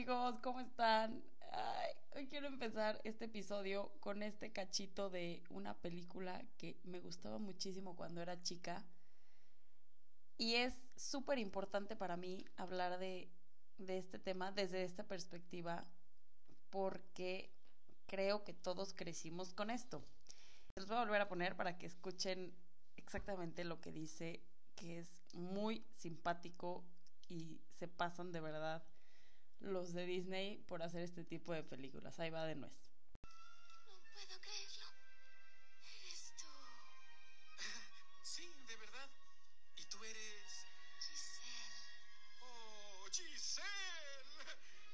amigos, 0.00 0.38
¿cómo 0.42 0.60
están? 0.60 1.22
Hoy 2.16 2.26
quiero 2.26 2.46
empezar 2.46 2.98
este 3.04 3.26
episodio 3.26 3.92
con 4.00 4.22
este 4.22 4.50
cachito 4.50 5.10
de 5.10 5.42
una 5.50 5.74
película 5.74 6.42
que 6.56 6.80
me 6.84 7.00
gustaba 7.00 7.36
muchísimo 7.36 7.94
cuando 7.94 8.22
era 8.22 8.40
chica. 8.40 8.82
Y 10.38 10.54
es 10.54 10.72
súper 10.96 11.38
importante 11.38 11.96
para 11.96 12.16
mí 12.16 12.46
hablar 12.56 12.98
de, 12.98 13.30
de 13.76 13.98
este 13.98 14.18
tema 14.18 14.52
desde 14.52 14.84
esta 14.84 15.04
perspectiva 15.04 15.86
porque 16.70 17.52
creo 18.06 18.42
que 18.42 18.54
todos 18.54 18.94
crecimos 18.94 19.52
con 19.52 19.68
esto. 19.68 20.02
Les 20.76 20.86
voy 20.86 20.96
a 20.96 21.00
volver 21.00 21.20
a 21.20 21.28
poner 21.28 21.56
para 21.56 21.76
que 21.76 21.84
escuchen 21.84 22.54
exactamente 22.96 23.64
lo 23.64 23.82
que 23.82 23.92
dice, 23.92 24.42
que 24.76 25.00
es 25.00 25.10
muy 25.34 25.84
simpático 25.92 26.86
y 27.28 27.60
se 27.78 27.86
pasan 27.86 28.32
de 28.32 28.40
verdad 28.40 28.82
los 29.60 29.92
de 29.92 30.06
Disney 30.06 30.58
por 30.66 30.82
hacer 30.82 31.02
este 31.02 31.24
tipo 31.24 31.52
de 31.52 31.62
películas. 31.62 32.18
Ahí 32.18 32.30
va 32.30 32.44
de 32.46 32.56
nuez. 32.56 32.90
No 33.22 34.00
puedo 34.14 34.40
creerlo. 34.40 34.86
Eres 35.82 36.34
tú. 36.36 36.44
Sí, 38.22 38.48
de 38.66 38.76
verdad. 38.76 39.10
¿Y 39.76 39.84
tú 39.84 40.02
eres... 40.04 40.66
Giselle. 41.00 42.40
¡Oh, 42.42 43.06
Giselle! 43.12 43.64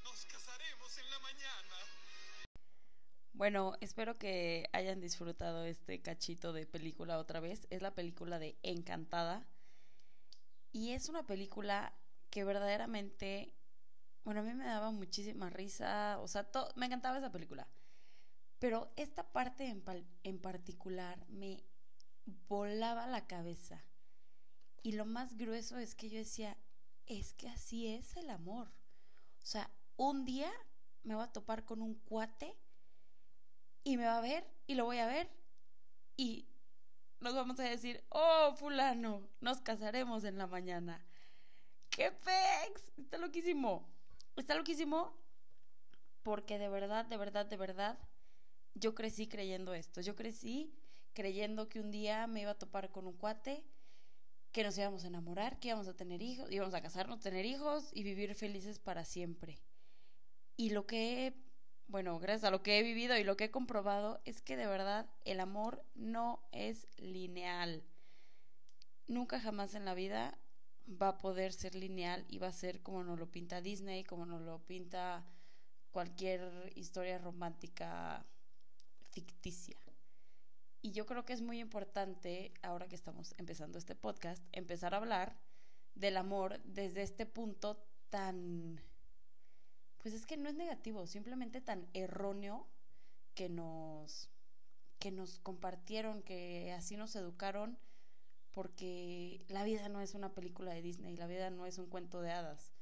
Nos 0.04 0.26
casaremos 0.26 0.98
en 0.98 1.10
la 1.10 1.18
mañana. 1.20 1.76
Bueno, 3.32 3.74
espero 3.80 4.16
que 4.16 4.68
hayan 4.72 5.00
disfrutado 5.00 5.64
este 5.64 6.00
cachito 6.00 6.52
de 6.52 6.66
película 6.66 7.18
otra 7.18 7.40
vez. 7.40 7.66
Es 7.70 7.82
la 7.82 7.94
película 7.94 8.38
de 8.38 8.56
Encantada. 8.62 9.46
Y 10.72 10.92
es 10.92 11.08
una 11.08 11.26
película 11.26 11.92
que 12.30 12.44
verdaderamente, 12.44 13.55
bueno, 14.26 14.40
a 14.42 14.44
mí 14.44 14.52
me 14.54 14.66
daba 14.66 14.90
muchísima 14.90 15.48
risa. 15.50 16.18
O 16.20 16.28
sea, 16.28 16.44
to- 16.44 16.70
me 16.76 16.86
encantaba 16.86 17.18
esa 17.18 17.32
película. 17.32 17.66
Pero 18.58 18.92
esta 18.96 19.24
parte 19.32 19.68
en, 19.68 19.82
en 20.24 20.38
particular 20.40 21.26
me 21.28 21.64
volaba 22.48 23.06
la 23.06 23.26
cabeza. 23.26 23.84
Y 24.82 24.92
lo 24.92 25.04
más 25.06 25.36
grueso 25.36 25.78
es 25.78 25.94
que 25.94 26.10
yo 26.10 26.18
decía, 26.18 26.56
es 27.06 27.34
que 27.34 27.48
así 27.48 27.88
es 27.88 28.16
el 28.16 28.30
amor. 28.30 28.68
O 29.42 29.46
sea, 29.46 29.70
un 29.96 30.24
día 30.24 30.50
me 31.04 31.14
voy 31.14 31.24
a 31.24 31.32
topar 31.32 31.64
con 31.64 31.82
un 31.82 31.94
cuate 31.94 32.56
y 33.84 33.96
me 33.96 34.04
va 34.06 34.18
a 34.18 34.20
ver 34.20 34.46
y 34.66 34.74
lo 34.74 34.84
voy 34.84 34.98
a 34.98 35.06
ver 35.06 35.30
y 36.16 36.48
nos 37.20 37.34
vamos 37.34 37.60
a 37.60 37.64
decir, 37.64 38.04
oh, 38.10 38.54
fulano, 38.56 39.28
nos 39.40 39.60
casaremos 39.62 40.24
en 40.24 40.38
la 40.38 40.46
mañana. 40.48 41.04
¡Qué 41.90 42.12
pex! 42.12 42.92
Está 42.98 43.18
loquísimo. 43.18 43.88
Está 44.36 44.54
loquísimo 44.54 45.16
porque 46.22 46.58
de 46.58 46.68
verdad, 46.68 47.06
de 47.06 47.16
verdad, 47.16 47.46
de 47.46 47.56
verdad, 47.56 47.98
yo 48.74 48.94
crecí 48.94 49.28
creyendo 49.28 49.74
esto. 49.74 50.00
Yo 50.00 50.14
crecí 50.14 50.74
creyendo 51.14 51.68
que 51.68 51.80
un 51.80 51.90
día 51.90 52.26
me 52.26 52.42
iba 52.42 52.50
a 52.50 52.58
topar 52.58 52.90
con 52.90 53.06
un 53.06 53.16
cuate, 53.16 53.64
que 54.52 54.62
nos 54.62 54.76
íbamos 54.76 55.04
a 55.04 55.06
enamorar, 55.06 55.58
que 55.58 55.68
íbamos 55.68 55.88
a 55.88 55.96
tener 55.96 56.22
hijos, 56.22 56.50
íbamos 56.50 56.74
a 56.74 56.82
casarnos, 56.82 57.20
tener 57.20 57.46
hijos 57.46 57.90
y 57.92 58.02
vivir 58.02 58.34
felices 58.34 58.78
para 58.78 59.04
siempre. 59.04 59.58
Y 60.56 60.70
lo 60.70 60.86
que 60.86 61.26
he, 61.26 61.34
bueno, 61.88 62.18
gracias 62.18 62.44
a 62.44 62.50
lo 62.50 62.62
que 62.62 62.78
he 62.78 62.82
vivido 62.82 63.16
y 63.16 63.24
lo 63.24 63.36
que 63.36 63.44
he 63.44 63.50
comprobado 63.50 64.20
es 64.24 64.42
que 64.42 64.56
de 64.56 64.66
verdad 64.66 65.08
el 65.24 65.40
amor 65.40 65.84
no 65.94 66.42
es 66.52 66.88
lineal. 66.96 67.84
Nunca 69.06 69.40
jamás 69.40 69.74
en 69.74 69.84
la 69.84 69.94
vida 69.94 70.38
va 70.88 71.08
a 71.08 71.18
poder 71.18 71.52
ser 71.52 71.74
lineal 71.74 72.24
y 72.28 72.38
va 72.38 72.48
a 72.48 72.52
ser 72.52 72.82
como 72.82 73.02
nos 73.02 73.18
lo 73.18 73.30
pinta 73.30 73.60
Disney, 73.60 74.04
como 74.04 74.26
nos 74.26 74.42
lo 74.42 74.58
pinta 74.66 75.24
cualquier 75.90 76.72
historia 76.76 77.18
romántica 77.18 78.24
ficticia. 79.10 79.76
Y 80.82 80.92
yo 80.92 81.06
creo 81.06 81.24
que 81.24 81.32
es 81.32 81.42
muy 81.42 81.58
importante, 81.58 82.52
ahora 82.62 82.86
que 82.86 82.94
estamos 82.94 83.34
empezando 83.38 83.78
este 83.78 83.94
podcast, 83.94 84.44
empezar 84.52 84.94
a 84.94 84.98
hablar 84.98 85.36
del 85.94 86.16
amor 86.16 86.60
desde 86.64 87.02
este 87.02 87.26
punto 87.26 87.82
tan 88.10 88.80
pues 89.98 90.14
es 90.14 90.24
que 90.24 90.36
no 90.36 90.48
es 90.48 90.54
negativo, 90.54 91.08
simplemente 91.08 91.60
tan 91.60 91.88
erróneo 91.92 92.68
que 93.34 93.48
nos 93.48 94.30
que 95.00 95.10
nos 95.10 95.40
compartieron, 95.40 96.22
que 96.22 96.72
así 96.72 96.96
nos 96.96 97.16
educaron, 97.16 97.76
porque 98.56 99.44
la 99.48 99.64
vida 99.64 99.88
no 99.90 100.00
es 100.00 100.14
una 100.14 100.34
película 100.34 100.72
de 100.72 100.82
Disney, 100.82 101.16
la 101.16 101.26
vida 101.26 101.50
no 101.50 101.66
es 101.66 101.78
un 101.78 101.86
cuento 101.88 102.22
de 102.22 102.32
hadas. 102.32 102.72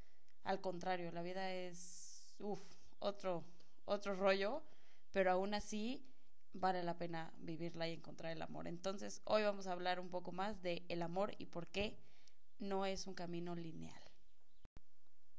Al 0.44 0.60
contrario, 0.60 1.10
la 1.12 1.22
vida 1.22 1.52
es 1.52 2.34
uf, 2.38 2.60
otro 3.00 3.44
otro 3.86 4.14
rollo, 4.14 4.62
pero 5.12 5.32
aún 5.32 5.52
así 5.54 6.06
vale 6.54 6.82
la 6.84 6.96
pena 6.96 7.32
vivirla 7.38 7.88
y 7.88 7.94
encontrar 7.94 8.32
el 8.32 8.42
amor. 8.42 8.68
Entonces, 8.68 9.20
hoy 9.24 9.42
vamos 9.42 9.66
a 9.66 9.72
hablar 9.72 10.00
un 10.00 10.10
poco 10.10 10.32
más 10.32 10.62
de 10.62 10.84
el 10.88 11.02
amor 11.02 11.34
y 11.38 11.46
por 11.46 11.66
qué 11.68 11.98
no 12.60 12.86
es 12.86 13.06
un 13.08 13.14
camino 13.14 13.56
lineal. 13.56 14.02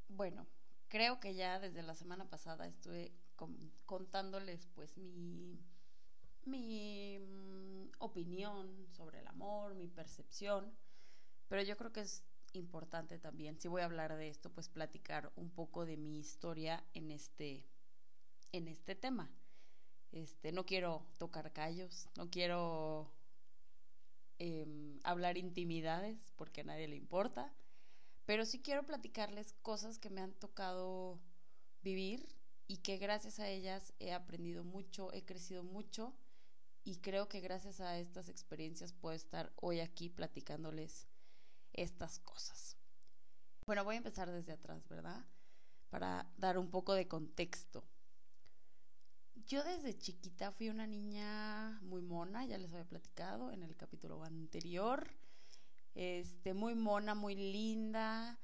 Bueno, 0.07 0.47
creo 0.88 1.19
que 1.19 1.35
ya 1.35 1.59
desde 1.59 1.84
la 1.84 1.96
semana 1.96 2.29
pasada 2.29 2.67
estuve 2.67 3.13
con- 3.35 3.72
contándoles 3.85 4.67
pues 4.75 4.97
mi, 4.97 5.59
mi 6.45 7.19
mm, 7.19 7.91
opinión 8.00 8.88
sobre 8.91 9.19
el 9.19 9.28
amor, 9.28 9.75
mi 9.75 9.88
percepción, 9.88 10.73
pero 11.47 11.61
yo 11.61 11.78
creo 11.78 11.91
que 11.91 12.01
es 12.01 12.23
importante 12.53 13.19
también, 13.19 13.59
si 13.59 13.67
voy 13.67 13.81
a 13.81 13.85
hablar 13.85 14.16
de 14.16 14.29
esto, 14.29 14.51
pues 14.51 14.69
platicar 14.69 15.31
un 15.35 15.50
poco 15.50 15.85
de 15.85 15.97
mi 15.97 16.19
historia 16.19 16.84
en 16.94 17.11
este, 17.11 17.66
en 18.51 18.67
este 18.67 18.95
tema. 18.95 19.29
Este, 20.11 20.51
no 20.51 20.66
quiero 20.66 21.05
tocar 21.17 21.51
callos, 21.51 22.07
no 22.16 22.29
quiero 22.29 23.11
em, 24.39 25.00
hablar 25.03 25.38
intimidades 25.38 26.31
porque 26.38 26.61
a 26.61 26.63
nadie 26.63 26.88
le 26.88 26.95
importa. 26.95 27.53
Pero 28.25 28.45
sí 28.45 28.59
quiero 28.61 28.85
platicarles 28.85 29.53
cosas 29.61 30.00
que 30.00 30.09
me 30.09 30.22
han 30.22 30.34
tocado 30.34 31.19
vivir 31.84 32.28
y 32.67 32.78
que 32.78 32.97
gracias 32.97 33.39
a 33.39 33.50
ellas 33.50 33.94
he 34.00 34.13
aprendido 34.13 34.63
mucho, 34.63 35.13
he 35.13 35.23
crecido 35.23 35.63
mucho 35.63 36.16
y 36.85 36.97
creo 36.97 37.28
que 37.28 37.41
gracias 37.41 37.81
a 37.81 37.97
estas 37.97 38.29
experiencias 38.29 38.94
puedo 38.94 39.16
estar 39.16 39.51
hoy 39.57 39.81
aquí 39.81 40.09
platicándoles 40.09 41.07
estas 41.73 42.19
cosas. 42.19 42.78
Bueno, 43.66 43.84
voy 43.84 43.96
a 43.96 43.97
empezar 43.97 44.31
desde 44.31 44.53
atrás, 44.53 44.88
¿verdad? 44.88 45.25
Para 45.90 46.31
dar 46.38 46.57
un 46.57 46.69
poco 46.69 46.94
de 46.94 47.07
contexto. 47.07 47.84
Yo 49.47 49.63
desde 49.63 49.97
chiquita 49.97 50.51
fui 50.51 50.69
una 50.69 50.88
niña 50.88 51.79
muy 51.81 52.01
mona, 52.01 52.46
ya 52.46 52.57
les 52.57 52.72
había 52.72 52.88
platicado 52.88 53.52
en 53.52 53.64
el 53.64 53.76
capítulo 53.76 54.23
anterior 54.23 55.09
este, 55.96 56.53
muy 56.53 56.76
mona, 56.76 57.16
muy 57.16 57.35
linda, 57.35 58.40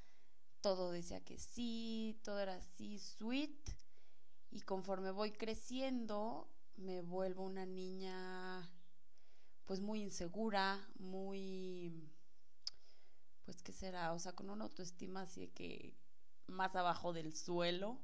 todo 0.62 0.92
decía 0.92 1.24
que 1.24 1.38
sí, 1.38 2.20
todo 2.24 2.40
era 2.40 2.56
así, 2.56 2.98
sweet, 2.98 3.70
y 4.50 4.62
conforme 4.62 5.12
voy 5.12 5.32
creciendo, 5.32 6.51
me 6.78 7.02
vuelvo 7.02 7.44
una 7.44 7.66
niña, 7.66 8.70
pues 9.66 9.80
muy 9.82 10.02
insegura, 10.02 10.80
muy, 11.00 12.12
pues, 13.46 13.62
¿qué 13.62 13.72
será? 13.72 14.14
O 14.14 14.20
sea, 14.20 14.34
con 14.34 14.50
una 14.50 14.64
autoestima 14.66 15.22
así 15.24 15.42
de 15.42 15.52
que 15.52 15.96
más 16.48 16.76
abajo 16.76 17.14
del 17.14 17.36
suelo, 17.36 18.00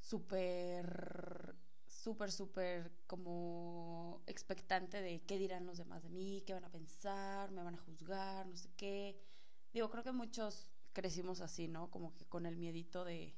súper 0.00 1.54
súper, 1.86 2.32
súper 2.32 2.92
como 3.06 4.22
expectante 4.26 5.00
de 5.02 5.22
qué 5.26 5.38
dirán 5.38 5.66
los 5.66 5.78
demás 5.78 6.02
de 6.02 6.08
mí, 6.10 6.42
qué 6.46 6.54
van 6.54 6.64
a 6.64 6.70
pensar, 6.72 7.50
me 7.52 7.62
van 7.62 7.74
a 7.74 7.78
juzgar, 7.78 8.46
no 8.46 8.56
sé 8.56 8.70
qué. 8.76 9.16
Digo, 9.72 9.90
creo 9.90 10.02
que 10.04 10.12
muchos 10.12 10.70
crecimos 10.92 11.40
así, 11.40 11.68
¿no? 11.68 11.90
Como 11.90 12.14
que 12.16 12.26
con 12.26 12.46
el 12.46 12.56
miedito 12.56 13.04
de, 13.04 13.34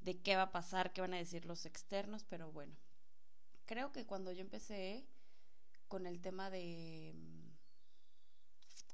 de 0.00 0.22
qué 0.22 0.36
va 0.36 0.44
a 0.44 0.52
pasar, 0.52 0.92
qué 0.92 1.00
van 1.02 1.14
a 1.14 1.18
decir 1.18 1.46
los 1.46 1.66
externos, 1.66 2.24
pero 2.24 2.52
bueno. 2.52 2.76
Creo 3.72 3.90
que 3.90 4.04
cuando 4.04 4.32
yo 4.32 4.42
empecé 4.42 5.08
con 5.88 6.06
el 6.06 6.20
tema 6.20 6.50
de... 6.50 7.14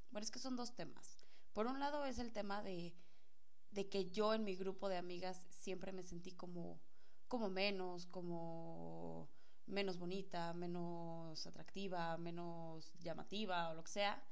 Bueno, 0.09 0.23
es 0.23 0.31
que 0.31 0.39
son 0.39 0.55
dos 0.55 0.73
temas. 0.73 1.17
Por 1.51 1.67
un 1.67 1.81
lado 1.81 2.05
es 2.05 2.17
el 2.17 2.31
tema 2.31 2.63
de, 2.63 2.95
de 3.71 3.89
que 3.89 4.09
yo 4.09 4.33
en 4.33 4.45
mi 4.45 4.55
grupo 4.55 4.87
de 4.87 4.95
amigas 4.95 5.45
siempre 5.49 5.91
me 5.91 6.03
sentí 6.03 6.31
como 6.31 6.79
como 7.27 7.49
menos, 7.49 8.05
como 8.05 9.27
menos 9.65 9.99
bonita, 9.99 10.53
menos 10.53 11.45
atractiva, 11.45 12.17
menos 12.17 12.93
llamativa 13.01 13.71
o 13.71 13.73
lo 13.73 13.83
que 13.83 13.91
sea. 13.91 14.23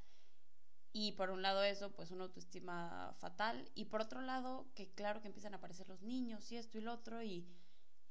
Y 0.94 1.12
por 1.12 1.30
un 1.30 1.42
lado 1.42 1.62
eso, 1.62 1.92
pues 1.92 2.10
una 2.12 2.24
autoestima 2.24 3.14
fatal. 3.20 3.70
Y 3.76 3.84
por 3.86 4.00
otro 4.00 4.22
lado, 4.22 4.66
que 4.76 4.94
claro 4.94 5.20
que 5.20 5.28
empiezan 5.28 5.56
a 5.56 5.58
aparecer 5.58 5.90
los 5.90 6.04
niños 6.04 6.50
y 6.54 6.56
esto 6.56 6.78
y 6.78 6.82
lo 6.82 6.94
otro. 6.94 7.22
Y, 7.22 7.46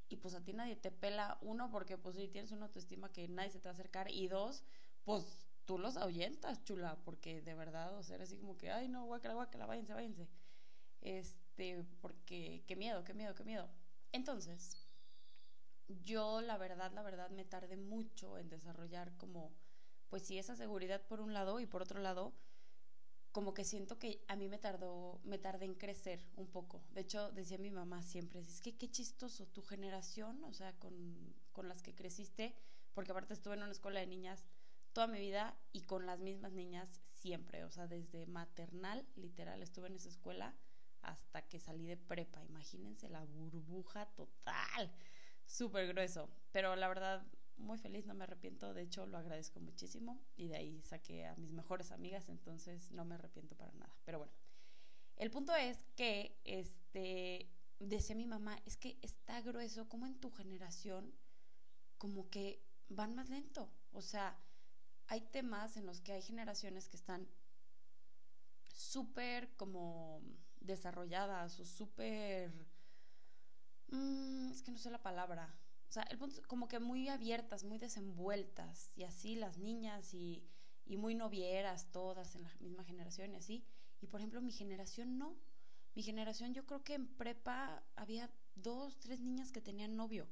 y 0.09 0.17
pues 0.17 0.35
a 0.35 0.45
ti 0.45 0.53
nadie 0.53 0.77
te 0.77 0.91
pela. 0.91 1.39
Uno, 1.41 1.71
porque 1.71 1.99
pues 1.99 2.17
si 2.17 2.29
tienes 2.29 2.53
una 2.53 2.67
autoestima 2.67 3.13
que 3.13 3.29
nadie 3.29 3.51
se 3.51 3.61
te 3.61 3.69
va 3.69 3.73
a 3.73 3.75
acercar. 3.75 4.11
Y 4.11 4.29
dos, 4.29 4.65
pues 5.05 5.47
tú 5.65 5.79
los 5.79 5.97
ahuyentas, 5.97 6.65
chula. 6.65 6.97
Porque 7.05 7.43
de 7.43 7.55
verdad, 7.55 7.97
o 7.97 8.03
sea, 8.03 8.17
era 8.17 8.25
así 8.25 8.39
como 8.39 8.57
que, 8.57 8.71
ay 8.71 8.89
no, 8.89 9.05
guácala, 9.07 9.35
guácala, 9.35 9.67
váyanse, 9.67 9.95
váyanse. 9.95 10.29
Este, 11.01 11.85
porque 12.01 12.65
qué 12.67 12.77
miedo, 12.77 13.05
qué 13.05 13.15
miedo, 13.15 13.35
qué 13.35 13.45
miedo. 13.45 13.69
Entonces, 14.13 14.87
yo 15.89 16.41
la 16.41 16.57
verdad, 16.59 16.93
la 16.93 17.03
verdad 17.03 17.31
me 17.31 17.45
tardé 17.45 17.77
mucho 17.77 18.39
en 18.39 18.49
desarrollar 18.49 19.17
como, 19.17 19.53
pues 20.09 20.23
sí, 20.23 20.39
esa 20.39 20.57
seguridad 20.57 21.03
por 21.07 21.21
un 21.21 21.33
lado 21.35 21.61
y 21.61 21.67
por 21.67 21.83
otro 21.83 22.01
lado, 22.01 22.33
como 23.37 23.53
que 23.53 23.65
siento 23.65 23.99
que 23.99 24.25
a 24.29 24.35
mí 24.35 24.49
me 24.49 24.57
tardó, 24.57 25.21
me 25.23 25.37
tardé 25.37 25.67
en 25.67 25.75
crecer 25.75 26.25
un 26.37 26.47
poco. 26.47 26.83
De 26.93 27.03
hecho, 27.03 27.31
decía 27.33 27.59
mi 27.59 27.71
mamá 27.71 28.03
siempre, 28.03 28.41
es 28.41 28.63
que 28.63 28.79
qué 28.79 28.91
chistoso 28.91 29.47
tu 29.49 29.61
generación, 29.61 30.43
o 30.45 30.55
sea, 30.55 30.73
con, 30.79 31.35
con 31.53 31.69
las 31.69 31.83
que 31.83 31.95
creciste, 31.95 32.55
porque 32.95 33.11
aparte 33.11 33.35
estuve 33.35 33.53
en 33.53 33.63
una 33.63 33.73
escuela 33.73 34.01
de 34.01 34.07
niñas 34.07 34.49
toda 34.95 35.07
mi 35.07 35.21
vida 35.21 35.55
y 35.75 35.83
con 35.83 36.07
las 36.07 36.19
mismas 36.19 36.53
niñas 36.53 37.03
siempre, 37.13 37.63
o 37.65 37.71
sea, 37.71 37.87
desde 37.87 38.25
maternal, 38.25 39.07
literal, 39.17 39.63
estuve 39.63 39.89
en 39.89 39.97
esa 39.97 40.09
escuela 40.09 40.55
hasta 41.03 41.43
que 41.43 41.61
salí 41.61 41.85
de 41.85 41.99
prepa. 41.99 42.43
Imagínense 42.43 43.11
la 43.11 43.23
burbuja 43.23 44.07
total, 44.15 44.91
súper 45.45 45.89
grueso. 45.89 46.31
Pero 46.53 46.75
la 46.75 46.89
verdad, 46.89 47.23
muy 47.59 47.79
feliz, 47.79 48.07
no 48.07 48.15
me 48.15 48.25
arrepiento. 48.25 48.75
De 48.75 48.83
hecho, 48.83 49.07
lo 49.07 49.19
agradezco 49.19 49.61
muchísimo. 49.61 50.21
Y 50.37 50.49
de 50.49 50.57
ahí 50.57 50.83
saqué 50.83 51.27
a 51.27 51.37
mis 51.37 51.53
mejores 51.53 51.93
amigas, 51.93 52.29
entonces 52.29 52.91
no 52.93 53.05
me 53.05 53.15
arrepiento 53.15 53.57
para 53.57 53.73
nada. 53.73 53.95
Pero 54.05 54.19
bueno, 54.19 54.33
el 55.17 55.31
punto 55.31 55.55
es 55.55 55.85
que, 55.97 56.39
este, 56.45 57.51
decía 57.79 58.17
mi 58.17 58.27
mamá, 58.27 58.61
es 58.67 58.77
que 58.77 58.99
está 59.03 59.41
grueso, 59.41 59.89
como 59.89 60.07
en 60.07 60.21
tu 60.21 60.31
generación, 60.31 61.15
como 61.99 62.29
que 62.31 62.63
van 62.89 63.15
más 63.15 63.29
lento. 63.31 63.71
O 63.93 64.03
sea, 64.03 64.39
hay 65.09 65.21
temas 65.21 65.77
en 65.77 65.87
los 65.87 66.01
que 66.01 66.13
hay 66.13 66.23
generaciones 66.23 66.89
que 66.89 66.97
están 66.97 67.29
súper 68.73 69.55
como 69.57 70.21
desarrolladas 70.61 71.59
o 71.61 71.65
súper... 71.65 72.53
Mmm, 73.89 74.51
es 74.51 74.63
que 74.63 74.73
no 74.73 74.79
sé 74.79 74.91
la 74.91 75.03
palabra. 75.03 75.55
O 75.89 75.93
sea, 75.93 76.03
el 76.05 76.19
punto 76.19 76.41
es 76.41 76.47
como 76.47 76.69
que 76.69 76.79
muy 76.81 77.09
abiertas, 77.09 77.65
muy 77.65 77.79
desenvueltas, 77.79 78.91
y 78.97 79.05
así 79.05 79.37
las 79.37 79.59
niñas 79.59 80.15
y, 80.15 80.45
y 80.85 80.97
muy 80.97 81.15
novieras 81.15 81.91
todas 81.93 82.35
en 82.35 82.43
la 82.43 82.55
misma 82.61 82.85
generación 82.85 83.33
y 83.33 83.37
así. 83.37 83.65
Y 84.01 84.07
por 84.09 84.21
ejemplo, 84.21 84.41
mi 84.41 84.53
generación 84.53 85.19
no. 85.19 85.37
Mi 85.95 86.03
generación 86.03 86.53
yo 86.53 86.67
creo 86.67 86.85
que 86.85 86.95
en 86.95 87.07
prepa 87.07 87.83
había 87.95 88.31
dos, 88.55 88.99
tres 88.99 89.21
niñas 89.21 89.53
que 89.53 89.63
tenían 89.63 89.97
novio. 89.97 90.29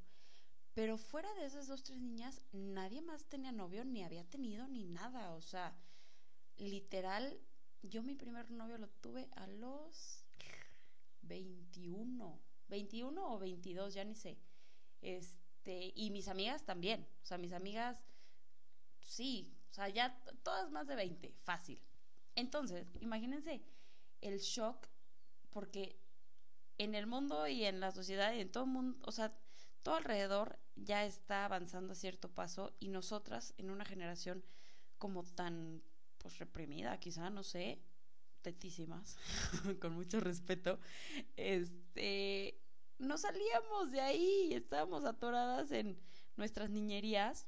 Pero 0.74 0.98
fuera 0.98 1.32
de 1.34 1.46
esas 1.46 1.68
dos, 1.68 1.84
tres 1.84 2.00
niñas, 2.00 2.42
nadie 2.52 3.00
más 3.00 3.24
tenía 3.26 3.52
novio, 3.52 3.84
ni 3.84 4.02
había 4.02 4.24
tenido, 4.24 4.66
ni 4.66 4.84
nada. 4.84 5.32
O 5.34 5.40
sea, 5.40 5.76
literal, 6.56 7.40
yo 7.82 8.02
mi 8.02 8.14
primer 8.16 8.50
novio 8.50 8.76
lo 8.78 8.88
tuve 8.88 9.28
a 9.36 9.46
los 9.46 10.24
21, 11.22 12.40
21 12.68 13.34
o 13.34 13.38
22, 13.38 13.94
ya 13.94 14.04
ni 14.04 14.14
sé. 14.16 14.38
Este, 15.00 15.43
y 15.66 16.10
mis 16.10 16.28
amigas 16.28 16.64
también, 16.64 17.06
o 17.22 17.26
sea, 17.26 17.38
mis 17.38 17.52
amigas, 17.52 17.98
sí, 19.00 19.56
o 19.70 19.74
sea, 19.74 19.88
ya 19.88 20.18
todas 20.42 20.70
más 20.70 20.86
de 20.86 20.96
20, 20.96 21.34
fácil. 21.42 21.80
Entonces, 22.34 22.86
imagínense 23.00 23.62
el 24.20 24.38
shock, 24.38 24.88
porque 25.50 25.96
en 26.78 26.94
el 26.94 27.06
mundo 27.06 27.46
y 27.46 27.64
en 27.64 27.80
la 27.80 27.92
sociedad 27.92 28.32
y 28.34 28.40
en 28.40 28.50
todo 28.50 28.64
el 28.64 28.70
mundo, 28.70 28.98
o 29.06 29.12
sea, 29.12 29.32
todo 29.82 29.96
alrededor 29.96 30.58
ya 30.76 31.04
está 31.04 31.44
avanzando 31.44 31.92
a 31.92 31.96
cierto 31.96 32.28
paso 32.28 32.74
y 32.80 32.88
nosotras 32.88 33.54
en 33.58 33.70
una 33.70 33.84
generación 33.84 34.44
como 34.98 35.22
tan 35.22 35.82
pues 36.18 36.38
reprimida, 36.38 36.98
quizá, 36.98 37.30
no 37.30 37.42
sé, 37.42 37.82
tetísimas, 38.42 39.16
con 39.80 39.92
mucho 39.92 40.20
respeto, 40.20 40.78
este, 41.36 42.63
no 42.98 43.18
salíamos 43.18 43.90
de 43.90 44.00
ahí, 44.00 44.54
estábamos 44.54 45.04
atoradas 45.04 45.70
en 45.72 45.98
nuestras 46.36 46.70
niñerías 46.70 47.46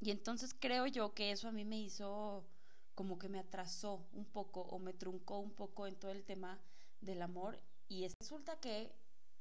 y 0.00 0.10
entonces 0.10 0.54
creo 0.58 0.86
yo 0.86 1.14
que 1.14 1.30
eso 1.30 1.48
a 1.48 1.52
mí 1.52 1.64
me 1.64 1.78
hizo 1.78 2.46
como 2.94 3.18
que 3.18 3.28
me 3.28 3.38
atrasó 3.38 4.08
un 4.12 4.24
poco 4.24 4.62
o 4.62 4.78
me 4.78 4.92
truncó 4.92 5.38
un 5.38 5.54
poco 5.54 5.86
en 5.86 5.96
todo 5.96 6.10
el 6.10 6.24
tema 6.24 6.60
del 7.00 7.22
amor 7.22 7.60
y 7.88 8.08
resulta 8.20 8.58
que, 8.58 8.94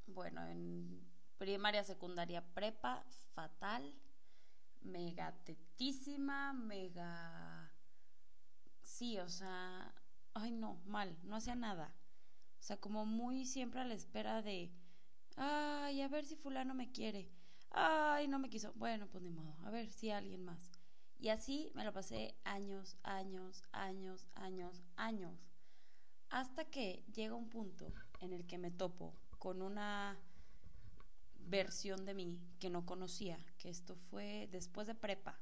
bueno, 0.08 0.46
en 0.48 1.02
primaria, 1.38 1.84
secundaria, 1.84 2.44
prepa, 2.54 3.04
fatal, 3.34 3.94
mega 4.82 5.34
tetísima, 5.44 6.54
mega 6.54 7.72
sí, 8.82 9.18
o 9.20 9.28
sea, 9.28 9.94
ay 10.34 10.52
no, 10.52 10.82
mal, 10.86 11.18
no 11.24 11.36
hacía 11.36 11.56
nada. 11.56 11.94
O 12.60 12.64
sea, 12.64 12.78
como 12.78 13.06
muy 13.06 13.46
siempre 13.46 13.82
a 13.82 13.86
la 13.86 13.94
espera 13.94 14.42
de, 14.42 14.72
ay, 15.36 16.02
a 16.02 16.08
ver 16.08 16.26
si 16.26 16.36
fulano 16.36 16.74
me 16.74 16.92
quiere. 16.92 17.30
Ay, 17.72 18.28
no 18.28 18.40
me 18.40 18.50
quiso. 18.50 18.74
Bueno, 18.76 19.08
pues 19.08 19.24
ni 19.24 19.30
modo, 19.30 19.56
a 19.64 19.72
ver 19.72 19.90
si 19.90 20.12
alguien 20.12 20.44
más. 20.44 20.72
Y 21.18 21.30
así 21.30 21.72
me 21.76 21.84
lo 21.84 21.94
pasé 21.94 22.36
años, 22.44 22.98
años, 23.04 23.64
años, 23.72 24.28
años, 24.36 24.84
años. 24.96 25.48
Hasta 26.30 26.66
que 26.66 27.04
llega 27.14 27.36
un 27.36 27.50
punto 27.50 27.94
en 28.20 28.34
el 28.34 28.46
que 28.46 28.58
me 28.58 28.72
topo 28.72 29.16
con 29.40 29.62
una 29.62 30.20
versión 31.36 32.06
de 32.06 32.14
mí 32.14 32.40
que 32.60 32.70
no 32.70 32.86
conocía, 32.86 33.38
que 33.58 33.70
esto 33.70 33.96
fue 33.96 34.50
después 34.52 34.88
de 34.88 34.96
prepa 34.96 35.40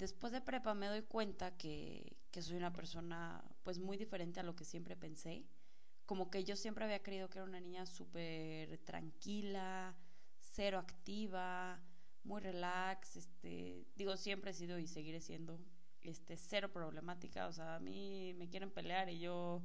después 0.00 0.32
de 0.32 0.40
prepa 0.40 0.74
me 0.74 0.88
doy 0.88 1.02
cuenta 1.02 1.56
que, 1.56 2.16
que 2.30 2.42
soy 2.42 2.56
una 2.56 2.72
persona 2.72 3.44
pues 3.62 3.78
muy 3.78 3.96
diferente 3.98 4.40
a 4.40 4.42
lo 4.42 4.56
que 4.56 4.64
siempre 4.64 4.96
pensé. 4.96 5.44
Como 6.10 6.28
que 6.28 6.42
yo 6.42 6.56
siempre 6.56 6.84
había 6.84 7.04
creído 7.04 7.30
que 7.30 7.38
era 7.38 7.44
una 7.44 7.60
niña 7.60 7.86
súper 7.86 8.78
tranquila, 8.78 9.94
cero 10.40 10.80
activa, 10.80 11.80
muy 12.24 12.40
relax, 12.40 13.14
este, 13.14 13.86
digo, 13.94 14.16
siempre 14.16 14.50
he 14.50 14.54
sido 14.54 14.80
y 14.80 14.88
seguiré 14.88 15.20
siendo 15.20 15.60
este 16.02 16.36
cero 16.36 16.72
problemática, 16.72 17.46
o 17.46 17.52
sea, 17.52 17.76
a 17.76 17.78
mí 17.78 18.34
me 18.34 18.48
quieren 18.48 18.72
pelear 18.72 19.08
y 19.08 19.20
yo 19.20 19.62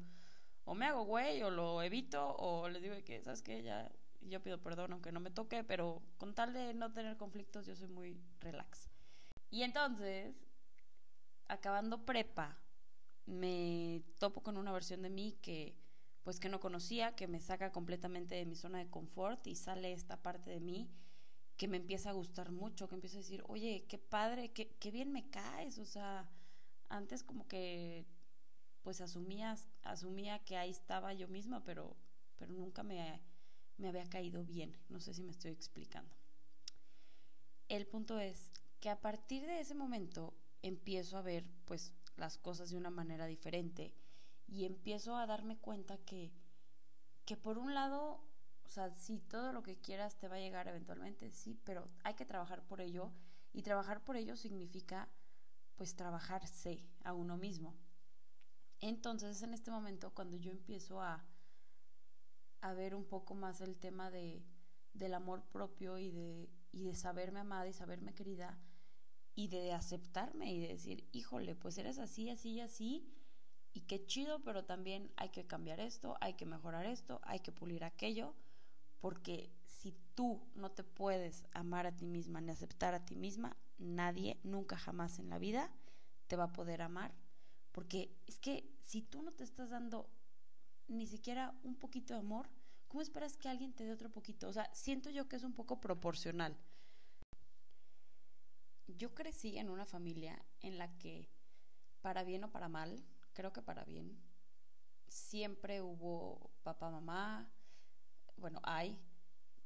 o 0.65 0.75
me 0.75 0.85
hago 0.85 1.05
güey 1.05 1.41
o 1.41 1.49
lo 1.49 1.81
evito 1.81 2.35
o 2.37 2.69
les 2.69 2.83
digo 2.83 2.93
que 3.03 3.23
sabes 3.23 3.41
que 3.41 3.63
ya 3.63 3.91
yo 4.21 4.39
pido 4.43 4.61
perdón 4.61 4.93
aunque 4.93 5.11
no 5.11 5.19
me 5.19 5.31
toque, 5.31 5.63
pero 5.63 6.03
con 6.17 6.35
tal 6.35 6.53
de 6.53 6.75
no 6.75 6.93
tener 6.93 7.17
conflictos 7.17 7.65
yo 7.65 7.75
soy 7.75 7.87
muy 7.87 8.21
relax. 8.39 8.91
Y 9.49 9.63
entonces, 9.63 10.35
acabando 11.47 12.05
prepa, 12.05 12.59
me 13.25 14.03
topo 14.19 14.43
con 14.43 14.57
una 14.57 14.71
versión 14.71 15.01
de 15.01 15.09
mí 15.09 15.39
que 15.41 15.83
pues 16.25 16.39
que 16.39 16.49
no 16.49 16.59
conocía, 16.59 17.15
que 17.15 17.27
me 17.27 17.39
saca 17.39 17.71
completamente 17.71 18.33
de 18.33 18.45
mi 18.45 18.55
zona 18.55 18.79
de 18.79 18.89
confort 18.89 19.45
y 19.45 19.55
sale 19.55 19.93
esta 19.93 20.21
parte 20.21 20.49
de 20.49 20.59
mí 20.59 20.89
que 21.55 21.67
me 21.67 21.77
empieza 21.77 22.09
a 22.09 22.13
gustar 22.13 22.51
mucho, 22.51 22.89
que 22.89 22.95
empiezo 22.95 23.17
a 23.17 23.21
decir, 23.21 23.43
oye, 23.47 23.85
qué 23.87 23.99
padre, 23.99 24.51
qué, 24.51 24.75
qué 24.79 24.89
bien 24.89 25.13
me 25.13 25.29
caes, 25.29 25.77
o 25.77 25.85
sea, 25.85 26.27
antes 26.89 27.23
como 27.23 27.47
que 27.47 28.07
pues 28.81 29.01
asumía, 29.01 29.55
asumía 29.83 30.43
que 30.43 30.57
ahí 30.57 30.71
estaba 30.71 31.13
yo 31.13 31.27
misma, 31.27 31.63
pero, 31.63 31.95
pero 32.37 32.51
nunca 32.53 32.81
me, 32.81 33.21
me 33.77 33.87
había 33.87 34.05
caído 34.05 34.43
bien, 34.43 34.75
no 34.89 34.99
sé 34.99 35.13
si 35.13 35.21
me 35.23 35.31
estoy 35.31 35.51
explicando. 35.51 36.15
El 37.69 37.85
punto 37.85 38.19
es, 38.19 38.51
que 38.79 38.89
a 38.89 38.99
partir 38.99 39.45
de 39.45 39.59
ese 39.59 39.75
momento 39.75 40.33
empiezo 40.63 41.17
a 41.17 41.21
ver 41.21 41.45
pues 41.65 41.93
las 42.17 42.39
cosas 42.39 42.71
de 42.71 42.77
una 42.77 42.89
manera 42.89 43.27
diferente 43.27 43.93
y 44.47 44.65
empiezo 44.65 45.15
a 45.17 45.25
darme 45.25 45.57
cuenta 45.57 45.97
que, 45.97 46.31
que 47.25 47.37
por 47.37 47.57
un 47.57 47.73
lado, 47.73 48.21
o 48.63 48.69
sea, 48.69 48.91
sí, 48.95 49.19
todo 49.19 49.51
lo 49.53 49.63
que 49.63 49.77
quieras 49.77 50.17
te 50.17 50.27
va 50.27 50.35
a 50.35 50.39
llegar 50.39 50.67
eventualmente, 50.67 51.31
sí, 51.31 51.59
pero 51.63 51.89
hay 52.03 52.15
que 52.15 52.25
trabajar 52.25 52.63
por 52.63 52.81
ello 52.81 53.11
y 53.53 53.63
trabajar 53.63 54.03
por 54.03 54.17
ello 54.17 54.35
significa 54.35 55.09
pues 55.75 55.95
trabajarse 55.95 56.85
a 57.03 57.13
uno 57.13 57.37
mismo. 57.37 57.75
Entonces 58.79 59.41
en 59.41 59.53
este 59.53 59.71
momento 59.71 60.13
cuando 60.13 60.37
yo 60.37 60.51
empiezo 60.51 61.01
a, 61.01 61.25
a 62.61 62.73
ver 62.73 62.95
un 62.95 63.05
poco 63.05 63.35
más 63.35 63.61
el 63.61 63.77
tema 63.77 64.11
de, 64.11 64.45
del 64.93 65.13
amor 65.13 65.43
propio 65.43 65.97
y 65.97 66.11
de, 66.11 66.49
y 66.71 66.83
de 66.83 66.95
saberme 66.95 67.39
amada 67.39 67.67
y 67.67 67.73
saberme 67.73 68.13
querida, 68.13 68.59
y 69.35 69.49
de 69.49 69.73
aceptarme 69.73 70.53
y 70.53 70.59
de 70.59 70.69
decir, 70.69 71.07
híjole, 71.11 71.55
pues 71.55 71.77
eres 71.77 71.99
así, 71.99 72.29
así 72.29 72.51
y 72.51 72.61
así, 72.61 73.14
y 73.75 73.81
qué 73.81 74.05
chido, 74.05 74.41
pero 74.41 74.63
también 74.63 75.11
hay 75.17 75.29
que 75.29 75.45
cambiar 75.45 75.81
esto, 75.81 76.15
hay 76.21 76.35
que 76.35 76.45
mejorar 76.45 76.85
esto, 76.85 77.19
hay 77.23 77.41
que 77.41 77.51
pulir 77.51 77.83
aquello, 77.83 78.33
porque 79.01 79.51
si 79.65 79.91
tú 80.15 80.41
no 80.55 80.71
te 80.71 80.85
puedes 80.85 81.45
amar 81.51 81.85
a 81.85 81.95
ti 81.95 82.05
misma 82.05 82.39
ni 82.39 82.51
aceptar 82.51 82.93
a 82.93 83.03
ti 83.03 83.17
misma, 83.17 83.57
nadie, 83.77 84.39
nunca 84.43 84.77
jamás 84.77 85.19
en 85.19 85.29
la 85.29 85.39
vida 85.39 85.69
te 86.27 86.37
va 86.37 86.45
a 86.45 86.53
poder 86.53 86.81
amar. 86.81 87.13
Porque 87.73 88.17
es 88.25 88.39
que 88.39 88.65
si 88.81 89.01
tú 89.01 89.21
no 89.21 89.33
te 89.33 89.43
estás 89.43 89.69
dando 89.69 90.09
ni 90.87 91.05
siquiera 91.05 91.53
un 91.63 91.75
poquito 91.75 92.13
de 92.13 92.21
amor, 92.21 92.49
¿cómo 92.87 93.01
esperas 93.01 93.35
que 93.35 93.49
alguien 93.49 93.73
te 93.73 93.83
dé 93.83 93.91
otro 93.91 94.09
poquito? 94.09 94.47
O 94.47 94.53
sea, 94.53 94.73
siento 94.73 95.09
yo 95.09 95.27
que 95.27 95.35
es 95.35 95.43
un 95.43 95.53
poco 95.53 95.81
proporcional. 95.81 96.57
Yo 98.87 99.13
crecí 99.13 99.57
en 99.57 99.69
una 99.69 99.85
familia 99.85 100.45
en 100.61 100.77
la 100.77 100.97
que, 100.97 101.27
para 102.01 102.23
bien 102.23 102.45
o 102.45 102.51
para 102.51 102.69
mal, 102.69 103.03
creo 103.35 103.53
que 103.53 103.61
para 103.61 103.83
bien, 103.83 104.17
siempre 105.07 105.81
hubo 105.81 106.49
papá, 106.63 106.89
mamá, 106.89 107.47
bueno, 108.37 108.59
hay, 108.63 108.99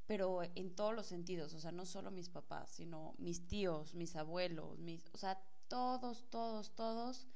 pero 0.06 0.42
en 0.44 0.76
todos 0.76 0.94
los 0.94 1.06
sentidos, 1.06 1.54
o 1.54 1.60
sea, 1.60 1.72
no 1.72 1.86
solo 1.86 2.12
mis 2.12 2.30
papás, 2.30 2.72
sino 2.72 3.16
mis 3.20 3.48
tíos, 3.48 3.94
mis 3.94 4.16
abuelos, 4.16 4.80
mis, 4.80 5.08
o 5.14 5.18
sea, 5.18 5.42
todos, 5.68 6.30
todos, 6.30 6.76
todos, 6.76 7.28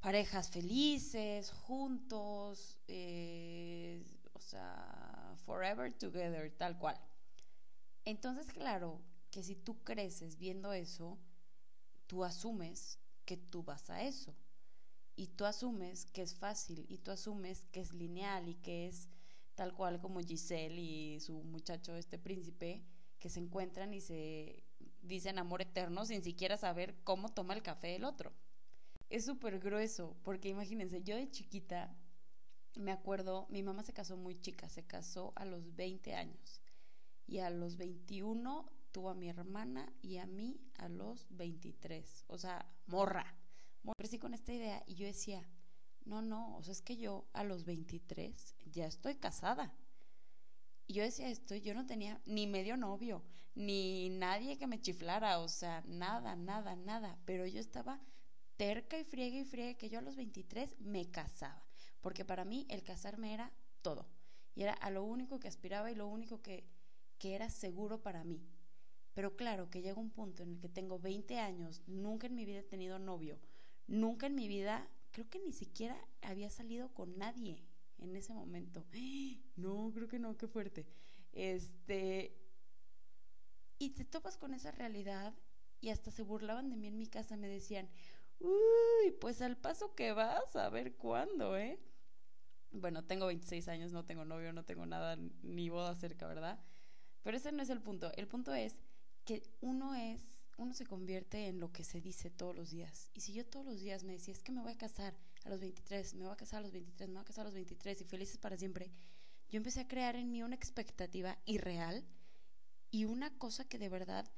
parejas 0.00 0.50
felices, 0.50 1.50
juntos, 1.52 2.76
eh, 2.88 4.04
o 4.32 4.40
sea, 4.40 5.34
forever 5.44 5.96
together, 5.96 6.52
tal 6.58 6.76
cual. 6.76 7.00
Entonces, 8.04 8.52
claro, 8.52 9.00
que 9.30 9.42
si 9.42 9.54
tú 9.54 9.82
creces 9.84 10.38
viendo 10.38 10.72
eso, 10.72 11.18
tú 12.06 12.24
asumes 12.24 12.98
que 13.24 13.36
tú 13.36 13.62
vas 13.62 13.90
a 13.90 14.02
eso. 14.02 14.34
Y 15.16 15.28
tú 15.28 15.46
asumes 15.46 16.06
que 16.06 16.22
es 16.22 16.34
fácil, 16.34 16.84
y 16.88 16.98
tú 16.98 17.10
asumes 17.10 17.66
que 17.72 17.80
es 17.80 17.92
lineal 17.94 18.48
y 18.48 18.54
que 18.56 18.86
es 18.86 19.08
tal 19.54 19.72
cual 19.72 20.00
como 20.00 20.20
Giselle 20.20 20.78
y 20.78 21.20
su 21.20 21.42
muchacho, 21.42 21.96
este 21.96 22.18
príncipe, 22.18 22.84
que 23.18 23.30
se 23.30 23.40
encuentran 23.40 23.94
y 23.94 24.00
se 24.00 24.62
dicen 25.02 25.38
amor 25.38 25.62
eterno 25.62 26.04
sin 26.04 26.22
siquiera 26.22 26.56
saber 26.56 26.94
cómo 27.02 27.30
toma 27.30 27.54
el 27.54 27.62
café 27.62 27.96
el 27.96 28.04
otro. 28.04 28.32
Es 29.08 29.24
súper 29.24 29.58
grueso, 29.58 30.16
porque 30.22 30.48
imagínense, 30.48 31.02
yo 31.02 31.16
de 31.16 31.30
chiquita 31.30 31.96
me 32.74 32.92
acuerdo, 32.92 33.46
mi 33.48 33.62
mamá 33.62 33.82
se 33.82 33.94
casó 33.94 34.16
muy 34.16 34.38
chica, 34.38 34.68
se 34.68 34.86
casó 34.86 35.32
a 35.36 35.44
los 35.44 35.74
20 35.74 36.14
años 36.14 36.60
y 37.26 37.38
a 37.38 37.50
los 37.50 37.76
21 37.76 38.70
tuvo 38.92 39.10
a 39.10 39.14
mi 39.14 39.28
hermana 39.28 39.92
y 40.02 40.18
a 40.18 40.26
mí 40.26 40.60
a 40.78 40.88
los 40.88 41.26
23, 41.30 42.24
o 42.28 42.38
sea, 42.38 42.66
morra. 42.86 43.34
Crecí 43.94 44.18
con 44.18 44.34
esta 44.34 44.52
idea 44.52 44.82
y 44.86 44.94
yo 44.94 45.06
decía, 45.06 45.48
no, 46.04 46.22
no, 46.22 46.56
o 46.56 46.62
sea, 46.62 46.72
es 46.72 46.82
que 46.82 46.96
yo 46.96 47.28
a 47.32 47.44
los 47.44 47.64
23 47.64 48.56
ya 48.66 48.86
estoy 48.86 49.16
casada. 49.16 49.74
Y 50.86 50.94
yo 50.94 51.02
decía 51.02 51.28
esto, 51.28 51.54
yo 51.56 51.74
no 51.74 51.86
tenía 51.86 52.20
ni 52.26 52.46
medio 52.46 52.76
novio, 52.76 53.24
ni 53.54 54.08
nadie 54.10 54.58
que 54.58 54.66
me 54.66 54.80
chiflara, 54.80 55.40
o 55.40 55.48
sea, 55.48 55.82
nada, 55.86 56.36
nada, 56.36 56.76
nada. 56.76 57.18
Pero 57.24 57.46
yo 57.46 57.60
estaba 57.60 58.00
terca 58.56 58.98
y 58.98 59.04
friega 59.04 59.38
y 59.38 59.44
friega 59.44 59.78
que 59.78 59.88
yo 59.88 59.98
a 59.98 60.02
los 60.02 60.16
23 60.16 60.78
me 60.80 61.10
casaba. 61.10 61.66
Porque 62.00 62.24
para 62.24 62.44
mí 62.44 62.66
el 62.70 62.84
casarme 62.84 63.34
era 63.34 63.52
todo. 63.82 64.06
Y 64.54 64.62
era 64.62 64.74
a 64.74 64.90
lo 64.90 65.02
único 65.02 65.40
que 65.40 65.48
aspiraba 65.48 65.90
y 65.90 65.96
lo 65.96 66.06
único 66.06 66.40
que, 66.40 66.68
que 67.18 67.34
era 67.34 67.50
seguro 67.50 68.02
para 68.02 68.22
mí. 68.22 68.46
Pero 69.12 69.34
claro 69.34 69.70
que 69.70 69.82
llega 69.82 70.00
un 70.00 70.10
punto 70.10 70.42
en 70.42 70.52
el 70.52 70.60
que 70.60 70.68
tengo 70.68 70.98
20 70.98 71.38
años, 71.40 71.82
nunca 71.86 72.26
en 72.26 72.34
mi 72.34 72.44
vida 72.44 72.60
he 72.60 72.62
tenido 72.62 72.98
novio, 72.98 73.40
nunca 73.86 74.26
en 74.26 74.34
mi 74.34 74.48
vida 74.48 74.88
creo 75.12 75.28
que 75.30 75.38
ni 75.38 75.52
siquiera 75.52 75.96
había 76.22 76.50
salido 76.50 76.92
con 76.92 77.16
nadie 77.18 77.64
en 77.98 78.16
ese 78.16 78.32
momento. 78.34 78.84
No, 79.56 79.90
creo 79.94 80.06
que 80.06 80.18
no, 80.18 80.36
qué 80.36 80.48
fuerte. 80.48 80.86
Este. 81.32 82.36
Y 83.78 83.90
te 83.90 84.04
topas 84.04 84.36
con 84.36 84.52
esa 84.52 84.70
realidad 84.70 85.34
y 85.80 85.88
hasta 85.88 86.10
se 86.10 86.22
burlaban 86.22 86.68
de 86.68 86.76
mí 86.76 86.88
en 86.88 86.98
mi 86.98 87.06
casa, 87.06 87.36
me 87.36 87.48
decían, 87.48 87.88
uy, 88.38 89.12
pues 89.20 89.40
al 89.40 89.56
paso 89.56 89.94
que 89.94 90.12
vas, 90.12 90.56
a 90.56 90.68
ver 90.68 90.96
cuándo, 90.96 91.56
¿eh? 91.56 91.80
Bueno, 92.70 93.04
tengo 93.04 93.26
26 93.26 93.68
años, 93.68 93.92
no 93.92 94.04
tengo 94.04 94.24
novio, 94.26 94.52
no 94.52 94.64
tengo 94.64 94.84
nada, 94.84 95.16
ni 95.42 95.70
boda 95.70 95.94
cerca, 95.94 96.26
¿verdad? 96.26 96.60
Pero 97.22 97.36
ese 97.36 97.52
no 97.52 97.62
es 97.62 97.70
el 97.70 97.80
punto. 97.80 98.12
El 98.16 98.28
punto 98.28 98.52
es 98.54 98.76
que 99.24 99.42
uno 99.60 99.94
es 99.94 100.35
uno 100.56 100.72
se 100.74 100.86
convierte 100.86 101.48
en 101.48 101.60
lo 101.60 101.72
que 101.72 101.84
se 101.84 102.00
dice 102.00 102.30
todos 102.30 102.56
los 102.56 102.70
días. 102.70 103.10
Y 103.14 103.20
si 103.20 103.32
yo 103.32 103.44
todos 103.44 103.66
los 103.66 103.80
días 103.80 104.04
me 104.04 104.14
decía, 104.14 104.32
es 104.32 104.42
que 104.42 104.52
me 104.52 104.62
voy 104.62 104.72
a 104.72 104.78
casar 104.78 105.14
a 105.44 105.50
los 105.50 105.60
23, 105.60 106.14
me 106.14 106.24
voy 106.24 106.32
a 106.32 106.36
casar 106.36 106.60
a 106.60 106.62
los 106.62 106.72
23, 106.72 107.08
me 107.08 107.14
voy 107.14 107.22
a 107.22 107.26
casar 107.26 107.42
a 107.42 107.48
los 107.48 107.54
23 107.54 108.00
y 108.00 108.04
felices 108.04 108.38
para 108.38 108.56
siempre, 108.56 108.90
yo 109.48 109.58
empecé 109.58 109.80
a 109.80 109.88
crear 109.88 110.16
en 110.16 110.30
mí 110.30 110.42
una 110.42 110.56
expectativa 110.56 111.38
irreal 111.44 112.04
y 112.90 113.04
una 113.04 113.36
cosa 113.38 113.68
que 113.68 113.78
de 113.78 113.88
verdad 113.88 114.28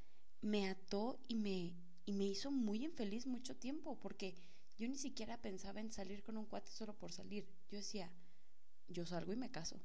me 0.41 0.69
ató 0.69 1.19
y 1.29 1.35
me, 1.35 1.77
y 2.05 2.13
me 2.13 2.25
hizo 2.25 2.51
muy 2.51 2.85
infeliz 2.85 3.27
mucho 3.27 3.57
tiempo, 3.57 3.99
porque 4.01 4.35
yo 4.77 4.89
ni 4.89 4.99
siquiera 4.99 5.41
pensaba 5.41 5.81
en 5.81 5.91
salir 5.91 6.23
con 6.23 6.37
un 6.37 6.47
cuate 6.47 6.71
solo 6.71 6.95
por 6.95 7.13
salir. 7.13 7.49
Yo 7.71 7.79
decía, 7.79 8.13
yo 8.87 9.07
salgo 9.07 9.33
y 9.33 9.37
me 9.37 9.51
caso. 9.51 9.81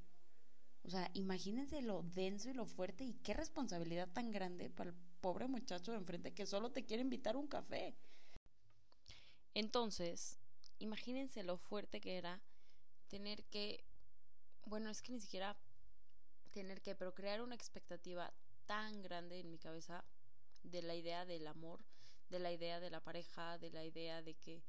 O 0.83 0.89
sea, 0.89 1.09
imagínense 1.13 1.81
lo 1.81 2.03
denso 2.03 2.49
y 2.49 2.53
lo 2.53 2.65
fuerte 2.65 3.03
y 3.05 3.13
qué 3.13 3.33
responsabilidad 3.33 4.09
tan 4.11 4.31
grande 4.31 4.69
para 4.69 4.93
pobre 5.23 5.47
muchacho 5.47 5.93
de 5.93 5.99
enfrente 5.99 6.33
que 6.33 6.45
solo 6.45 6.73
te 6.73 6.83
quiere 6.83 7.01
invitar 7.01 7.37
un 7.37 7.47
café. 7.47 7.95
Entonces, 9.53 10.37
imagínense 10.79 11.43
lo 11.43 11.55
fuerte 11.55 12.01
que 12.01 12.17
era 12.17 12.41
tener 13.07 13.45
que, 13.45 13.85
bueno, 14.65 14.89
es 14.89 15.01
que 15.01 15.13
ni 15.13 15.21
siquiera 15.21 15.55
tener 16.51 16.81
que, 16.81 16.93
pero 16.93 17.15
crear 17.15 17.41
una 17.41 17.55
expectativa 17.55 18.33
tan 18.65 19.01
grande 19.01 19.39
en 19.39 19.49
mi 19.49 19.57
cabeza 19.57 20.03
de 20.63 20.81
la 20.81 20.93
idea 20.93 21.25
del 21.25 21.47
amor, 21.47 21.79
de 22.29 22.39
la 22.39 22.51
idea 22.51 22.81
de 22.81 22.89
la 22.89 22.99
pareja, 22.99 23.57
de 23.59 23.71
la 23.71 23.85
idea 23.85 24.21
de 24.21 24.33
que 24.33 24.61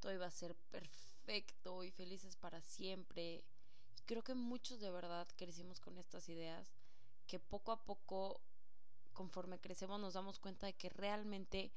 todo 0.00 0.12
iba 0.12 0.26
a 0.26 0.32
ser 0.32 0.56
perfecto 0.72 1.84
y 1.84 1.92
felices 1.92 2.34
para 2.34 2.60
siempre. 2.62 3.44
Y 3.96 4.02
creo 4.06 4.24
que 4.24 4.34
muchos 4.34 4.80
de 4.80 4.90
verdad 4.90 5.28
crecimos 5.36 5.78
con 5.78 5.98
estas 5.98 6.28
ideas 6.28 6.72
que 7.28 7.38
poco 7.38 7.70
a 7.70 7.84
poco 7.84 8.40
conforme 9.20 9.60
crecemos 9.60 10.00
nos 10.00 10.14
damos 10.14 10.38
cuenta 10.38 10.64
de 10.64 10.72
que 10.72 10.88
realmente 10.88 11.70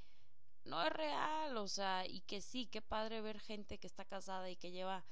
no 0.64 0.82
es 0.82 0.94
real, 0.94 1.58
o 1.58 1.68
sea, 1.68 2.08
y 2.08 2.22
que 2.22 2.40
sí, 2.40 2.68
qué 2.68 2.82
padre 2.82 3.20
ver 3.20 3.42
gente 3.42 3.80
que 3.80 3.88
está 3.88 4.06
casada 4.06 4.50
y 4.50 4.56
que 4.56 4.72
lleva 4.72 5.04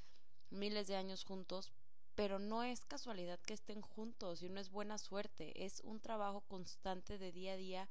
miles 0.50 0.88
de 0.88 0.96
años 0.96 1.26
juntos, 1.26 1.74
pero 2.16 2.40
no 2.40 2.64
es 2.64 2.86
casualidad 2.86 3.38
que 3.42 3.54
estén 3.54 3.82
juntos 3.82 4.44
y 4.44 4.48
no 4.50 4.62
es 4.62 4.70
buena 4.70 4.98
suerte, 4.98 5.66
es 5.66 5.82
un 5.84 6.00
trabajo 6.00 6.40
constante 6.48 7.18
de 7.18 7.34
día 7.34 7.52
a 7.52 7.58
día 7.58 7.90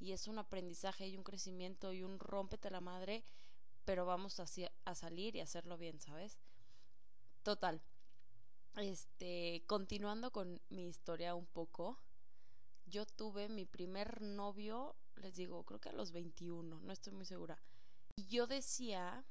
y 0.00 0.10
es 0.10 0.26
un 0.26 0.40
aprendizaje 0.40 1.06
y 1.06 1.16
un 1.16 1.22
crecimiento 1.22 1.92
y 1.92 2.02
un 2.02 2.18
rómpete 2.18 2.72
la 2.72 2.80
madre, 2.80 3.22
pero 3.84 4.04
vamos 4.04 4.40
a, 4.40 4.46
a 4.84 4.94
salir 4.96 5.36
y 5.36 5.40
hacerlo 5.40 5.78
bien, 5.78 6.00
¿sabes? 6.00 6.40
Total. 7.44 7.80
Este, 8.78 9.62
continuando 9.68 10.32
con 10.32 10.60
mi 10.70 10.88
historia 10.88 11.36
un 11.36 11.46
poco, 11.46 12.00
yo 12.86 13.04
tuve 13.04 13.48
mi 13.48 13.64
primer 13.64 14.22
novio, 14.22 14.94
les 15.16 15.34
digo, 15.34 15.64
creo 15.64 15.80
que 15.80 15.88
a 15.88 15.92
los 15.92 16.12
21, 16.12 16.80
no 16.80 16.92
estoy 16.92 17.12
muy 17.12 17.24
segura. 17.24 17.58
Y 18.16 18.26
yo 18.28 18.46
decía, 18.46 19.24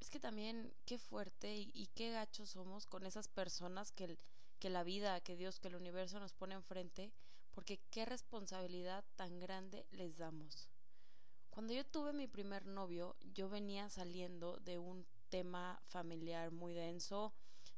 es 0.00 0.10
que 0.10 0.20
también 0.20 0.72
qué 0.86 0.98
fuerte 0.98 1.54
y, 1.54 1.88
qué 1.94 2.10
gachos 2.10 2.50
somos 2.50 2.86
con 2.86 3.04
esas 3.04 3.28
personas 3.28 3.92
que, 3.92 4.18
que 4.58 4.70
la 4.70 4.84
vida, 4.84 5.20
que 5.20 5.36
Dios, 5.36 5.60
que 5.60 5.68
el 5.68 5.76
universo 5.76 6.18
nos 6.18 6.32
pone 6.32 6.54
enfrente, 6.54 7.12
porque 7.52 7.78
qué 7.90 8.04
responsabilidad 8.06 9.04
tan 9.16 9.38
grande 9.38 9.86
les 9.90 10.16
damos. 10.16 10.68
Cuando 11.50 11.72
yo 11.72 11.84
tuve 11.84 12.12
mi 12.12 12.26
primer 12.26 12.66
novio, 12.66 13.16
yo 13.34 13.48
venía 13.48 13.88
saliendo 13.90 14.58
de 14.58 14.78
un 14.78 15.04
tema 15.28 15.80
familiar 15.88 16.50
muy 16.52 16.72
denso, 16.72 17.32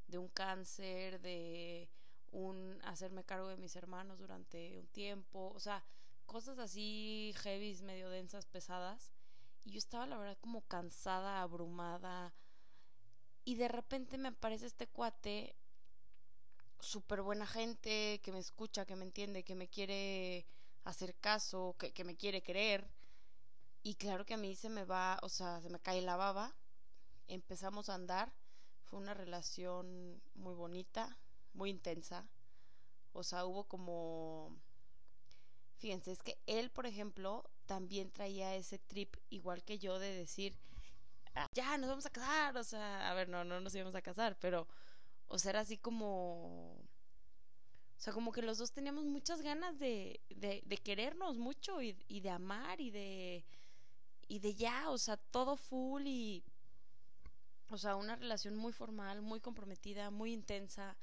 de 0.06 0.18
un 0.18 0.28
cáncer, 0.28 1.20
de 1.20 1.88
un 2.32 2.80
hacerme 2.84 3.24
cargo 3.24 3.48
de 3.48 3.56
mis 3.56 3.76
hermanos 3.76 4.18
durante 4.18 4.78
un 4.78 4.86
tiempo, 4.88 5.52
o 5.54 5.60
sea, 5.60 5.84
cosas 6.26 6.58
así 6.58 7.34
heavy, 7.38 7.76
medio 7.82 8.10
densas, 8.10 8.46
pesadas. 8.46 9.12
Y 9.64 9.72
yo 9.72 9.78
estaba 9.78 10.06
la 10.06 10.16
verdad 10.16 10.38
como 10.40 10.62
cansada, 10.62 11.42
abrumada. 11.42 12.32
Y 13.44 13.56
de 13.56 13.68
repente 13.68 14.16
me 14.16 14.28
aparece 14.28 14.66
este 14.66 14.86
cuate, 14.86 15.56
súper 16.78 17.22
buena 17.22 17.46
gente, 17.46 18.20
que 18.22 18.32
me 18.32 18.38
escucha, 18.38 18.86
que 18.86 18.96
me 18.96 19.04
entiende, 19.04 19.44
que 19.44 19.54
me 19.54 19.68
quiere 19.68 20.46
hacer 20.84 21.14
caso, 21.16 21.76
que, 21.78 21.92
que 21.92 22.04
me 22.04 22.16
quiere 22.16 22.42
querer. 22.42 22.88
Y 23.82 23.94
claro 23.94 24.24
que 24.24 24.34
a 24.34 24.38
mí 24.38 24.54
se 24.54 24.68
me 24.68 24.84
va, 24.84 25.18
o 25.22 25.28
sea, 25.28 25.60
se 25.60 25.70
me 25.70 25.80
cae 25.80 26.00
la 26.02 26.16
baba. 26.16 26.54
Empezamos 27.28 27.88
a 27.88 27.94
andar. 27.94 28.32
Fue 28.84 28.98
una 28.98 29.14
relación 29.14 30.20
muy 30.34 30.54
bonita, 30.54 31.16
muy 31.54 31.70
intensa. 31.70 32.26
O 33.12 33.22
sea, 33.22 33.44
hubo 33.44 33.64
como... 33.64 34.56
Fíjense, 35.78 36.12
es 36.12 36.22
que 36.22 36.38
él, 36.46 36.70
por 36.70 36.86
ejemplo, 36.86 37.48
también 37.66 38.10
traía 38.10 38.54
ese 38.54 38.78
trip 38.78 39.16
igual 39.30 39.64
que 39.64 39.78
yo 39.78 39.98
de 39.98 40.14
decir, 40.14 40.54
ah, 41.34 41.46
ya, 41.54 41.78
nos 41.78 41.88
vamos 41.88 42.06
a 42.06 42.10
casar. 42.10 42.56
O 42.56 42.64
sea, 42.64 43.10
a 43.10 43.14
ver, 43.14 43.28
no, 43.28 43.44
no 43.44 43.60
nos 43.60 43.74
íbamos 43.74 43.94
a 43.94 44.02
casar, 44.02 44.36
pero, 44.40 44.68
o 45.28 45.38
sea, 45.38 45.50
era 45.50 45.60
así 45.60 45.78
como... 45.78 46.74
O 47.96 48.02
sea, 48.02 48.14
como 48.14 48.32
que 48.32 48.40
los 48.40 48.56
dos 48.56 48.72
teníamos 48.72 49.04
muchas 49.04 49.42
ganas 49.42 49.78
de, 49.78 50.20
de, 50.30 50.76
querernos 50.78 51.36
mucho 51.36 51.82
y, 51.82 51.98
y 52.08 52.20
de 52.20 52.30
amar 52.30 52.80
y 52.80 52.90
de, 52.90 53.44
y 54.26 54.38
de 54.38 54.54
ya, 54.54 54.88
o 54.88 54.96
sea, 54.96 55.18
todo 55.18 55.56
full 55.56 56.06
y, 56.06 56.42
o 57.68 57.76
sea, 57.76 57.96
una 57.96 58.16
relación 58.16 58.56
muy 58.56 58.72
formal, 58.72 59.22
muy 59.22 59.40
comprometida, 59.40 60.10
muy 60.10 60.32
intensa, 60.32 60.96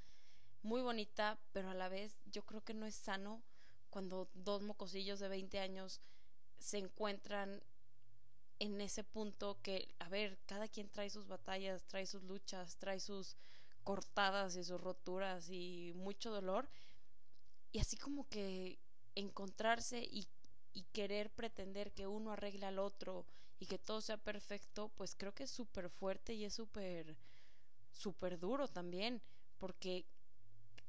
muy 0.63 0.81
bonita, 0.81 1.37
pero 1.53 1.69
a 1.69 1.73
la 1.73 1.89
vez 1.89 2.17
yo 2.25 2.45
creo 2.45 2.63
que 2.63 2.73
no 2.73 2.85
es 2.85 2.95
sano 2.95 3.41
cuando 3.89 4.29
dos 4.33 4.61
mocosillos 4.61 5.19
de 5.19 5.29
20 5.29 5.59
años 5.59 6.01
se 6.59 6.77
encuentran 6.77 7.61
en 8.59 8.81
ese 8.81 9.03
punto 9.03 9.59
que, 9.61 9.87
a 9.99 10.09
ver, 10.09 10.37
cada 10.45 10.67
quien 10.67 10.89
trae 10.89 11.09
sus 11.09 11.27
batallas, 11.27 11.85
trae 11.85 12.05
sus 12.05 12.23
luchas, 12.23 12.77
trae 12.77 12.99
sus 12.99 13.35
cortadas 13.83 14.55
y 14.55 14.63
sus 14.63 14.81
roturas 14.81 15.49
y 15.49 15.93
mucho 15.95 16.31
dolor. 16.31 16.67
Y 17.71 17.79
así 17.79 17.97
como 17.97 18.27
que 18.29 18.79
encontrarse 19.15 20.03
y, 20.03 20.27
y 20.73 20.83
querer 20.93 21.29
pretender 21.29 21.91
que 21.91 22.07
uno 22.07 22.31
arregle 22.31 22.65
al 22.65 22.79
otro 22.79 23.25
y 23.59 23.65
que 23.65 23.79
todo 23.79 24.01
sea 24.01 24.17
perfecto, 24.17 24.89
pues 24.95 25.15
creo 25.15 25.33
que 25.33 25.43
es 25.43 25.51
súper 25.51 25.89
fuerte 25.89 26.33
y 26.33 26.45
es 26.45 26.53
súper, 26.53 27.15
súper 27.91 28.39
duro 28.39 28.67
también, 28.67 29.21
porque, 29.57 30.05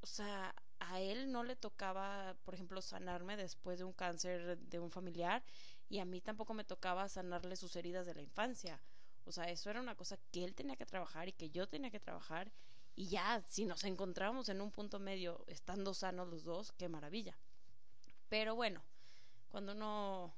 o 0.01 0.07
sea, 0.07 0.55
a 0.81 1.01
él 1.01 1.33
no 1.33 1.45
le 1.45 1.57
tocaba, 1.57 2.37
por 2.45 2.55
ejemplo, 2.55 2.81
sanarme 2.83 3.37
después 3.37 3.79
de 3.79 3.85
un 3.85 3.93
cáncer 3.93 4.59
de 4.59 4.79
un 4.79 4.91
familiar 4.91 5.43
y 5.89 5.99
a 5.99 6.05
mí 6.05 6.21
tampoco 6.21 6.55
me 6.55 6.65
tocaba 6.65 7.09
sanarle 7.09 7.57
sus 7.57 7.75
heridas 7.77 8.07
de 8.07 8.15
la 8.15 8.23
infancia. 8.23 8.81
O 9.25 9.33
sea, 9.33 9.45
eso 9.51 9.71
era 9.71 9.81
una 9.81 9.95
cosa 9.95 10.19
que 10.33 10.45
él 10.45 10.55
tenía 10.55 10.77
que 10.77 10.87
trabajar 10.87 11.29
y 11.29 11.33
que 11.33 11.51
yo 11.51 11.69
tenía 11.69 11.91
que 11.91 12.01
trabajar. 12.01 12.51
Y 12.95 13.09
ya, 13.09 13.43
si 13.49 13.65
nos 13.65 13.85
encontramos 13.85 14.49
en 14.49 14.61
un 14.61 14.71
punto 14.71 14.99
medio, 14.99 15.45
estando 15.47 15.95
sanos 15.95 16.29
los 16.29 16.45
dos, 16.45 16.73
qué 16.73 16.89
maravilla. 16.89 17.37
Pero 18.29 18.55
bueno, 18.55 18.83
cuando 19.49 19.73
uno, 19.73 20.35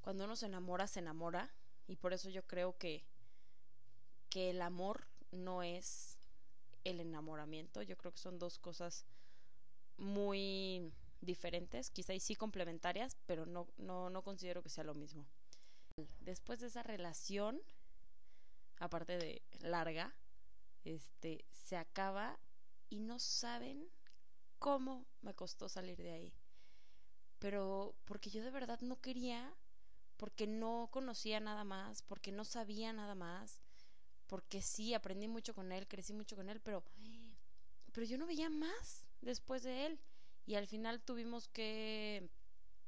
cuando 0.00 0.24
uno 0.24 0.36
se 0.36 0.46
enamora, 0.46 0.86
se 0.86 1.00
enamora. 1.00 1.52
Y 1.86 1.96
por 1.96 2.12
eso 2.12 2.28
yo 2.28 2.46
creo 2.46 2.76
que, 2.76 3.04
que 4.28 4.50
el 4.50 4.62
amor 4.62 5.06
no 5.30 5.62
es 5.62 6.17
el 6.90 7.00
enamoramiento. 7.00 7.82
Yo 7.82 7.96
creo 7.96 8.12
que 8.12 8.18
son 8.18 8.38
dos 8.38 8.58
cosas 8.58 9.06
muy 9.96 10.92
diferentes, 11.20 11.90
quizá 11.90 12.14
y 12.14 12.20
sí 12.20 12.34
complementarias, 12.34 13.16
pero 13.26 13.46
no, 13.46 13.68
no, 13.76 14.10
no 14.10 14.22
considero 14.22 14.62
que 14.62 14.68
sea 14.68 14.84
lo 14.84 14.94
mismo. 14.94 15.26
Después 16.20 16.60
de 16.60 16.68
esa 16.68 16.82
relación, 16.82 17.60
aparte 18.78 19.18
de 19.18 19.42
larga, 19.60 20.14
este, 20.84 21.44
se 21.50 21.76
acaba 21.76 22.38
y 22.88 23.00
no 23.00 23.18
saben 23.18 23.88
cómo 24.58 25.06
me 25.20 25.34
costó 25.34 25.68
salir 25.68 25.98
de 25.98 26.12
ahí. 26.12 26.34
Pero 27.38 27.94
porque 28.04 28.30
yo 28.30 28.42
de 28.42 28.50
verdad 28.50 28.80
no 28.80 29.00
quería, 29.00 29.54
porque 30.16 30.46
no 30.46 30.88
conocía 30.90 31.40
nada 31.40 31.64
más, 31.64 32.02
porque 32.02 32.32
no 32.32 32.44
sabía 32.44 32.92
nada 32.92 33.14
más, 33.14 33.60
porque 34.28 34.62
sí, 34.62 34.94
aprendí 34.94 35.26
mucho 35.26 35.54
con 35.54 35.72
él, 35.72 35.88
crecí 35.88 36.12
mucho 36.12 36.36
con 36.36 36.48
él, 36.48 36.60
pero, 36.60 36.84
pero 37.92 38.06
yo 38.06 38.18
no 38.18 38.26
veía 38.26 38.50
más 38.50 39.06
después 39.20 39.62
de 39.62 39.86
él. 39.86 40.00
Y 40.46 40.54
al 40.54 40.66
final 40.66 41.00
tuvimos 41.02 41.48
que, 41.48 42.30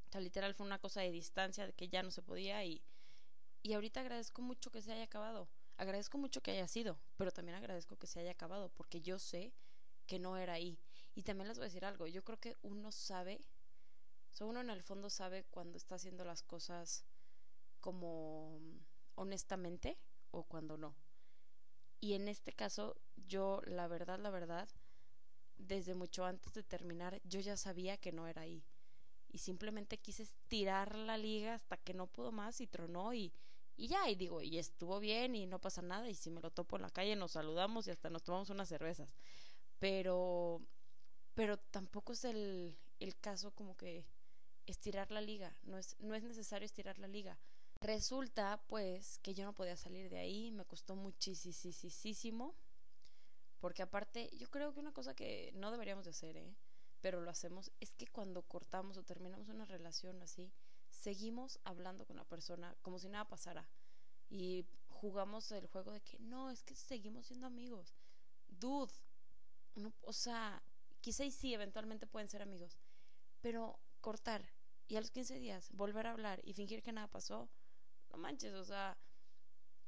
o 0.09 0.13
sea, 0.13 0.21
literal 0.21 0.55
fue 0.55 0.67
una 0.67 0.79
cosa 0.79 1.01
de 1.01 1.11
distancia, 1.11 1.67
de 1.67 1.73
que 1.73 1.89
ya 1.89 2.03
no 2.03 2.11
se 2.11 2.23
podía 2.23 2.65
y, 2.65 2.83
y 3.63 3.73
ahorita 3.73 4.01
agradezco 4.01 4.43
mucho 4.43 4.71
que 4.71 4.83
se 4.83 4.93
haya 4.93 5.05
acabado. 5.05 5.49
Agradezco 5.77 6.19
mucho 6.19 6.43
que 6.43 6.53
haya 6.53 6.69
sido, 6.69 6.99
pero 7.17 7.33
también 7.33 7.57
agradezco 7.57 7.97
que 7.97 8.07
se 8.07 8.21
haya 8.21 8.33
acabado, 8.33 8.71
porque 8.77 9.01
yo 9.01 9.19
sé 9.19 9.55
que 10.07 10.19
no 10.19 10.37
era 10.37 10.55
ahí. 10.55 10.79
Y 11.15 11.23
también 11.23 11.49
les 11.49 11.59
voy 11.59 11.65
a 11.65 11.69
decir 11.69 11.85
algo, 11.85 12.07
yo 12.07 12.23
creo 12.23 12.39
que 12.39 12.57
uno 12.63 12.93
sabe, 12.93 13.41
o 14.33 14.37
sea, 14.37 14.47
uno 14.47 14.61
en 14.61 14.71
el 14.71 14.83
fondo 14.83 15.09
sabe 15.09 15.45
cuando 15.45 15.79
está 15.79 15.95
haciendo 15.95 16.25
las 16.25 16.43
cosas 16.43 17.05
como 17.81 18.61
honestamente 19.15 19.99
o 20.31 20.45
cuando 20.45 20.77
no. 20.77 20.95
Y 22.01 22.15
en 22.15 22.29
este 22.29 22.53
caso, 22.53 22.97
yo, 23.17 23.61
la 23.67 23.87
verdad, 23.89 24.19
la 24.19 24.31
verdad, 24.31 24.69
desde 25.59 25.95
mucho 25.95 26.25
antes 26.25 26.53
de 26.55 26.63
terminar, 26.63 27.21
yo 27.25 27.41
ya 27.41 27.57
sabía 27.57 27.97
que 27.99 28.13
no 28.13 28.27
era 28.27 28.43
ahí. 28.43 28.65
Y 29.31 29.39
simplemente 29.39 29.99
quise 29.99 30.25
estirar 30.25 30.97
la 30.97 31.19
liga 31.19 31.55
hasta 31.55 31.77
que 31.79 31.95
no 31.95 32.07
pudo 32.09 32.33
más 32.33 32.61
y 32.61 32.67
tronó 32.67 33.15
y, 33.15 33.33
y 33.77 33.89
ya, 33.89 34.09
y 34.11 34.17
digo, 34.17 34.43
y 34.43 34.59
estuvo 34.59 35.01
bien 35.01 35.37
y 35.37 35.47
no 35.47 35.61
pasa 35.61 35.83
nada. 35.83 36.09
Y 36.11 36.15
si 36.15 36.31
me 36.31 36.41
lo 36.41 36.51
topo 36.51 36.77
en 36.77 36.83
la 36.83 36.91
calle, 36.91 37.17
nos 37.17 37.33
saludamos 37.33 37.87
y 37.87 37.91
hasta 37.93 38.11
nos 38.11 38.23
tomamos 38.25 38.51
unas 38.51 38.69
cervezas. 38.69 39.15
Pero, 39.79 40.63
pero 41.35 41.59
tampoco 41.59 42.13
es 42.15 42.25
el, 42.25 42.77
el 43.01 43.17
caso 43.19 43.53
como 43.53 43.77
que 43.77 44.07
estirar 44.67 45.11
la 45.11 45.21
liga. 45.21 45.57
No 45.65 45.79
es, 45.79 45.97
no 46.01 46.15
es 46.15 46.25
necesario 46.25 46.67
estirar 46.67 46.99
la 46.99 47.09
liga. 47.09 47.39
Resulta, 47.83 48.63
pues, 48.69 49.19
que 49.21 49.33
yo 49.33 49.45
no 49.45 49.55
podía 49.55 49.77
salir 49.77 50.11
de 50.11 50.19
ahí, 50.19 50.51
me 50.51 50.67
costó 50.67 50.97
muchísimo 50.97 52.55
porque 53.61 53.83
aparte, 53.83 54.31
yo 54.37 54.51
creo 54.51 54.73
que 54.73 54.81
una 54.81 54.93
cosa 54.93 55.15
que 55.15 55.53
no 55.55 55.71
deberíamos 55.71 56.05
de 56.05 56.11
hacer, 56.11 56.37
¿eh? 56.37 56.55
pero 57.01 57.21
lo 57.21 57.31
hacemos, 57.31 57.71
es 57.81 57.93
que 57.93 58.07
cuando 58.07 58.43
cortamos 58.43 58.97
o 58.97 59.03
terminamos 59.03 59.49
una 59.49 59.67
relación 59.67 60.21
así, 60.23 60.51
seguimos 60.89 61.61
hablando 61.65 62.07
con 62.07 62.17
la 62.17 62.25
persona 62.25 62.75
como 62.83 62.99
si 62.99 63.09
nada 63.09 63.29
pasara. 63.29 63.69
Y 64.31 64.67
jugamos 64.89 65.51
el 65.53 65.67
juego 65.67 65.93
de 65.93 66.01
que 66.01 66.19
no, 66.19 66.51
es 66.51 66.63
que 66.63 66.75
seguimos 66.75 67.27
siendo 67.27 67.47
amigos. 67.47 67.95
Dude, 68.49 68.93
no, 69.75 69.93
o 70.03 70.13
sea, 70.13 70.63
quizá 71.01 71.25
y 71.25 71.31
sí, 71.31 71.53
eventualmente 71.53 72.07
pueden 72.07 72.29
ser 72.29 72.43
amigos, 72.43 72.79
pero 73.41 73.79
cortar 74.01 74.45
y 74.89 74.97
a 74.97 75.01
los 75.01 75.11
15 75.11 75.39
días 75.39 75.71
volver 75.73 76.07
a 76.07 76.13
hablar 76.13 76.41
y 76.45 76.55
fingir 76.55 76.83
que 76.83 76.93
nada 76.93 77.09
pasó, 77.09 77.49
no 78.11 78.19
manches, 78.19 78.55
o 78.55 78.65
sea, 78.65 78.97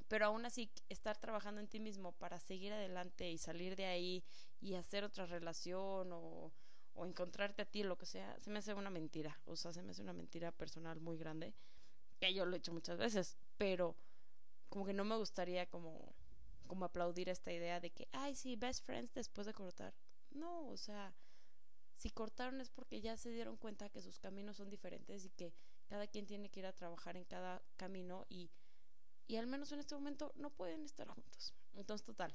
pero 0.09 0.27
aún 0.27 0.45
así 0.45 0.71
estar 0.89 1.17
trabajando 1.17 1.61
en 1.61 1.69
ti 1.69 1.81
mismo 1.81 2.13
para 2.13 2.39
seguir 2.39 2.73
adelante 2.73 3.31
y 3.31 3.39
salir 3.39 3.77
de 3.77 3.87
ahí 3.87 4.25
y 4.61 4.75
hacer 4.75 5.05
otra 5.05 5.27
relación 5.27 6.13
o, 6.13 6.53
o 6.95 7.07
encontrarte 7.07 7.63
a 7.63 7.67
ti, 7.67 7.83
lo 7.83 7.97
que 7.97 8.07
sea, 8.07 8.39
se 8.41 8.51
me 8.51 8.59
hace 8.59 8.75
una 8.75 8.91
mentira, 8.91 9.41
o 9.47 9.57
sea, 9.57 9.73
se 9.73 9.83
me 9.83 9.91
hace 9.91 10.03
una 10.03 10.13
mentira 10.13 10.53
personal 10.53 11.01
muy 11.01 11.17
grande, 11.17 11.55
que 12.21 12.35
yo 12.35 12.45
lo 12.45 12.55
he 12.55 12.59
hecho 12.59 12.73
muchas 12.73 12.99
veces, 12.99 13.39
pero 13.57 13.97
como 14.69 14.85
que 14.85 14.93
no 14.93 15.05
me 15.05 15.17
gustaría 15.17 15.67
como, 15.67 16.15
como 16.67 16.85
aplaudir 16.85 17.29
esta 17.29 17.53
idea 17.53 17.81
de 17.81 17.91
que, 17.91 18.09
ay, 18.13 18.35
sí, 18.35 18.57
best 18.57 18.85
friends 18.85 19.13
después 19.15 19.47
de 19.47 19.55
cortar. 19.55 19.95
No, 20.31 20.69
o 20.69 20.77
sea, 20.77 21.15
si 21.97 22.11
cortaron 22.11 22.61
es 22.61 22.71
porque 22.71 23.01
ya 23.01 23.17
se 23.17 23.31
dieron 23.31 23.57
cuenta 23.57 23.91
que 23.91 24.03
sus 24.03 24.19
caminos 24.19 24.57
son 24.57 24.71
diferentes 24.71 25.25
y 25.25 25.31
que 25.31 25.53
cada 25.93 26.07
quien 26.07 26.25
tiene 26.25 26.49
que 26.49 26.61
ir 26.61 26.67
a 26.67 26.73
trabajar 26.73 27.19
en 27.19 27.25
cada 27.25 27.63
camino 27.77 28.25
y 28.31 28.51
y 29.29 29.37
al 29.37 29.47
menos 29.47 29.73
en 29.73 29.81
este 29.81 29.95
momento 29.95 30.33
no 30.37 30.51
pueden 30.51 30.85
estar 30.85 31.09
juntos. 31.09 31.55
Entonces, 31.75 32.05
total, 32.05 32.35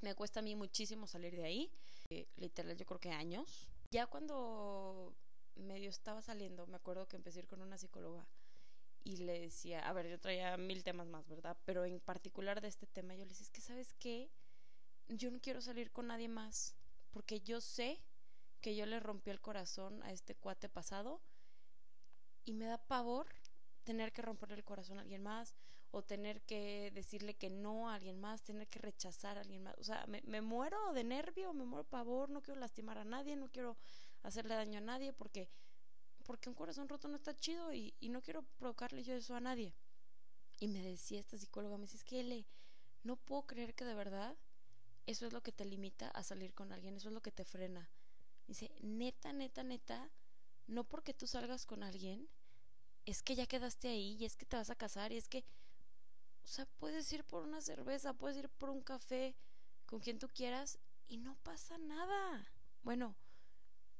me 0.00 0.14
cuesta 0.14 0.40
a 0.40 0.42
mí 0.42 0.54
muchísimo 0.54 1.06
salir 1.06 1.34
de 1.34 1.44
ahí, 1.44 1.72
eh, 2.10 2.28
literal 2.36 2.76
yo 2.76 2.86
creo 2.86 3.00
que 3.00 3.10
años. 3.10 3.70
Ya 3.90 4.06
cuando 4.06 5.14
medio 5.56 5.90
estaba 5.90 6.22
saliendo, 6.22 6.66
me 6.66 6.76
acuerdo 6.76 7.08
que 7.08 7.16
empecé 7.16 7.40
a 7.40 7.46
con 7.46 7.62
una 7.62 7.78
psicóloga 7.78 8.28
y 9.04 9.16
le 9.16 9.40
decía, 9.40 9.80
a 9.88 9.92
ver, 9.92 10.08
yo 10.08 10.20
traía 10.20 10.56
mil 10.56 10.84
temas 10.84 11.06
más, 11.08 11.28
¿verdad? 11.28 11.56
Pero 11.64 11.84
en 11.84 12.00
particular 12.00 12.60
de 12.60 12.68
este 12.68 12.86
tema, 12.86 13.14
yo 13.14 13.24
le 13.24 13.30
decía, 13.30 13.44
es 13.44 13.50
que 13.50 13.60
sabes 13.60 13.92
qué, 13.94 14.30
yo 15.08 15.30
no 15.30 15.40
quiero 15.40 15.60
salir 15.60 15.90
con 15.90 16.06
nadie 16.06 16.28
más, 16.28 16.76
porque 17.10 17.40
yo 17.40 17.60
sé 17.60 18.00
que 18.60 18.76
yo 18.76 18.86
le 18.86 19.00
rompí 19.00 19.30
el 19.30 19.40
corazón 19.40 20.02
a 20.04 20.12
este 20.12 20.36
cuate 20.36 20.68
pasado 20.68 21.20
y 22.44 22.52
me 22.52 22.66
da 22.66 22.78
pavor 22.78 23.26
tener 23.84 24.12
que 24.12 24.22
romperle 24.22 24.56
el 24.56 24.64
corazón 24.64 24.98
a 24.98 25.02
alguien 25.02 25.22
más 25.22 25.54
o 25.90 26.02
tener 26.02 26.40
que 26.42 26.90
decirle 26.94 27.34
que 27.34 27.50
no 27.50 27.90
a 27.90 27.94
alguien 27.94 28.18
más, 28.18 28.42
tener 28.42 28.66
que 28.68 28.78
rechazar 28.78 29.36
a 29.36 29.42
alguien 29.42 29.62
más. 29.62 29.74
O 29.78 29.84
sea, 29.84 30.06
me, 30.06 30.40
muero 30.40 30.92
de 30.94 31.04
nervio, 31.04 31.52
me 31.52 31.66
muero 31.66 31.84
de 31.84 31.90
pavor, 31.90 32.30
no 32.30 32.42
quiero 32.42 32.58
lastimar 32.58 32.96
a 32.96 33.04
nadie, 33.04 33.36
no 33.36 33.50
quiero 33.50 33.76
hacerle 34.22 34.54
daño 34.54 34.78
a 34.78 34.82
nadie 34.82 35.12
porque, 35.12 35.50
porque 36.24 36.48
un 36.48 36.54
corazón 36.54 36.88
roto 36.88 37.08
no 37.08 37.16
está 37.16 37.36
chido 37.36 37.74
y, 37.74 37.94
y 38.00 38.08
no 38.08 38.22
quiero 38.22 38.42
provocarle 38.58 39.04
yo 39.04 39.14
eso 39.14 39.36
a 39.36 39.40
nadie. 39.40 39.74
Y 40.60 40.68
me 40.68 40.80
decía 40.80 41.20
esta 41.20 41.36
psicóloga, 41.36 41.76
me 41.76 41.82
dice, 41.82 41.98
es 41.98 42.04
que 42.04 42.22
le, 42.22 42.46
no 43.02 43.16
puedo 43.16 43.46
creer 43.46 43.74
que 43.74 43.84
de 43.84 43.94
verdad 43.94 44.34
eso 45.06 45.26
es 45.26 45.32
lo 45.34 45.42
que 45.42 45.52
te 45.52 45.66
limita 45.66 46.08
a 46.08 46.22
salir 46.22 46.54
con 46.54 46.72
alguien, 46.72 46.96
eso 46.96 47.08
es 47.08 47.14
lo 47.14 47.20
que 47.20 47.32
te 47.32 47.44
frena. 47.44 47.90
Dice, 48.46 48.70
neta, 48.80 49.32
neta, 49.32 49.62
neta, 49.62 50.10
no 50.66 50.84
porque 50.84 51.14
tú 51.14 51.26
salgas 51.26 51.66
con 51.66 51.82
alguien, 51.82 52.28
es 53.06 53.22
que 53.22 53.34
ya 53.34 53.46
quedaste 53.46 53.88
ahí 53.88 54.16
y 54.18 54.24
es 54.24 54.36
que 54.36 54.46
te 54.46 54.56
vas 54.56 54.70
a 54.70 54.76
casar 54.76 55.12
y 55.12 55.16
es 55.16 55.28
que 55.28 55.44
o 56.44 56.46
sea, 56.46 56.66
puedes 56.78 57.12
ir 57.12 57.24
por 57.24 57.42
una 57.44 57.60
cerveza, 57.60 58.14
puedes 58.14 58.36
ir 58.36 58.48
por 58.48 58.70
un 58.70 58.82
café 58.82 59.34
con 59.86 60.00
quien 60.00 60.18
tú 60.18 60.28
quieras 60.28 60.78
y 61.08 61.18
no 61.18 61.36
pasa 61.42 61.78
nada. 61.78 62.46
Bueno, 62.82 63.14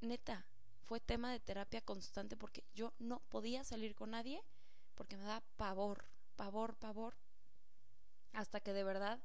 neta, 0.01 0.45
fue 0.85 1.01
tema 1.01 1.31
de 1.31 1.41
terapia 1.41 1.81
constante 1.81 2.37
porque 2.37 2.65
yo 2.75 2.93
no 2.99 3.21
podía 3.29 3.65
salir 3.65 3.95
con 3.95 4.11
nadie 4.11 4.43
porque 4.95 5.17
me 5.17 5.25
da 5.25 5.43
pavor, 5.57 6.05
pavor, 6.37 6.75
pavor. 6.77 7.15
Hasta 8.33 8.61
que 8.61 8.73
de 8.73 8.85
verdad, 8.85 9.21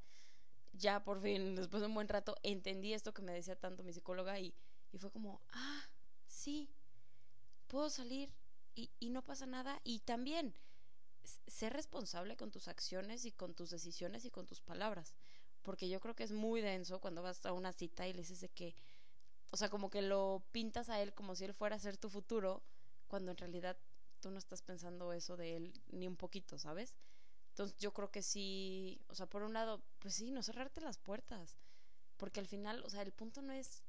ya 0.74 1.04
por 1.04 1.22
fin, 1.22 1.56
después 1.56 1.82
de 1.82 1.88
un 1.88 1.94
buen 1.94 2.08
rato, 2.08 2.36
entendí 2.44 2.94
esto 2.94 3.14
que 3.14 3.22
me 3.22 3.34
decía 3.34 3.56
tanto 3.56 3.84
mi 3.84 3.94
psicóloga 3.94 4.40
y, 4.40 4.54
y 4.92 4.98
fue 4.98 5.12
como, 5.12 5.42
ah, 5.54 5.84
sí, 6.28 6.70
puedo 7.68 7.90
salir 7.90 8.34
y, 8.76 8.92
y 9.00 9.10
no 9.10 9.24
pasa 9.24 9.46
nada. 9.46 9.80
Y 9.84 10.00
también 10.00 10.54
ser 11.48 11.74
responsable 11.74 12.38
con 12.38 12.52
tus 12.52 12.68
acciones 12.68 13.26
y 13.26 13.32
con 13.32 13.54
tus 13.54 13.70
decisiones 13.70 14.26
y 14.26 14.32
con 14.32 14.46
tus 14.46 14.62
palabras. 14.62 15.14
Porque 15.62 15.90
yo 15.90 16.00
creo 16.00 16.16
que 16.16 16.24
es 16.24 16.32
muy 16.32 16.62
denso 16.62 17.00
cuando 17.02 17.22
vas 17.22 17.46
a 17.46 17.54
una 17.54 17.74
cita 17.74 18.08
y 18.08 18.14
le 18.14 18.20
dices 18.20 18.42
de 18.42 18.50
que, 18.50 18.76
o 19.52 19.58
sea, 19.58 19.70
como 19.70 19.90
que 19.90 20.02
lo 20.02 20.44
pintas 20.52 20.90
a 20.90 21.02
él 21.02 21.14
como 21.14 21.36
si 21.36 21.46
él 21.46 21.54
fuera 21.54 21.76
a 21.76 21.80
ser 21.80 21.98
tu 21.98 22.10
futuro, 22.10 22.64
cuando 23.08 23.32
en 23.32 23.38
realidad 23.38 23.78
tú 24.20 24.32
no 24.32 24.40
estás 24.40 24.62
pensando 24.62 25.14
eso 25.14 25.38
de 25.38 25.58
él 25.58 25.74
ni 25.92 26.08
un 26.08 26.16
poquito, 26.16 26.58
¿sabes? 26.58 26.96
Entonces 27.50 27.78
yo 27.78 27.94
creo 27.94 28.12
que 28.12 28.22
sí, 28.22 29.02
o 29.08 29.16
sea, 29.16 29.26
por 29.28 29.44
un 29.44 29.54
lado, 29.54 29.82
pues 30.00 30.16
sí, 30.16 30.32
no 30.32 30.44
cerrarte 30.44 30.82
las 30.82 30.98
puertas, 30.98 31.58
porque 32.18 32.40
al 32.40 32.48
final, 32.48 32.84
o 32.84 32.90
sea, 32.90 33.02
el 33.02 33.12
punto 33.12 33.42
no 33.42 33.54
es 33.54 33.84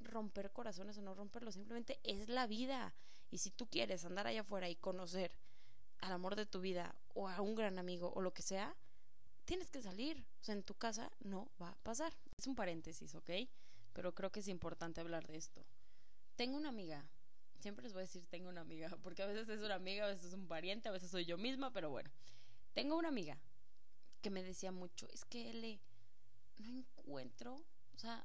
romper 0.00 0.52
corazones 0.52 0.98
o 0.98 1.02
no 1.02 1.14
romperlos, 1.14 1.54
simplemente 1.54 2.00
es 2.02 2.28
la 2.28 2.46
vida. 2.46 2.94
Y 3.30 3.38
si 3.38 3.50
tú 3.50 3.68
quieres 3.68 4.04
andar 4.04 4.26
allá 4.26 4.40
afuera 4.40 4.68
y 4.68 4.76
conocer 4.76 5.32
al 5.98 6.12
amor 6.12 6.36
de 6.36 6.46
tu 6.46 6.60
vida 6.60 6.94
o 7.14 7.28
a 7.28 7.40
un 7.40 7.54
gran 7.54 7.78
amigo 7.78 8.12
o 8.14 8.20
lo 8.20 8.32
que 8.32 8.42
sea, 8.42 8.74
tienes 9.44 9.70
que 9.70 9.82
salir. 9.82 10.24
O 10.40 10.44
sea, 10.44 10.54
en 10.54 10.62
tu 10.62 10.74
casa 10.74 11.10
no 11.20 11.50
va 11.60 11.70
a 11.70 11.76
pasar. 11.76 12.12
Es 12.36 12.46
un 12.46 12.56
paréntesis, 12.56 13.14
¿ok? 13.14 13.30
Pero 13.92 14.14
creo 14.14 14.30
que 14.30 14.40
es 14.40 14.48
importante 14.48 15.00
hablar 15.00 15.26
de 15.26 15.36
esto. 15.36 15.64
Tengo 16.36 16.56
una 16.56 16.70
amiga. 16.70 17.08
Siempre 17.58 17.82
les 17.82 17.92
voy 17.92 18.00
a 18.00 18.06
decir 18.06 18.26
tengo 18.26 18.48
una 18.48 18.62
amiga, 18.62 18.88
porque 19.02 19.22
a 19.22 19.26
veces 19.26 19.48
es 19.48 19.62
una 19.62 19.74
amiga, 19.74 20.04
a 20.04 20.08
veces 20.08 20.26
es 20.26 20.34
un 20.34 20.48
pariente, 20.48 20.88
a 20.88 20.92
veces 20.92 21.10
soy 21.10 21.24
yo 21.24 21.36
misma, 21.36 21.72
pero 21.72 21.90
bueno. 21.90 22.10
Tengo 22.72 22.96
una 22.96 23.08
amiga 23.08 23.38
que 24.22 24.30
me 24.30 24.42
decía 24.42 24.70
mucho, 24.70 25.08
es 25.10 25.24
que 25.24 25.50
L, 25.50 25.80
no 26.58 26.70
encuentro, 26.70 27.54
o 27.94 27.98
sea, 27.98 28.24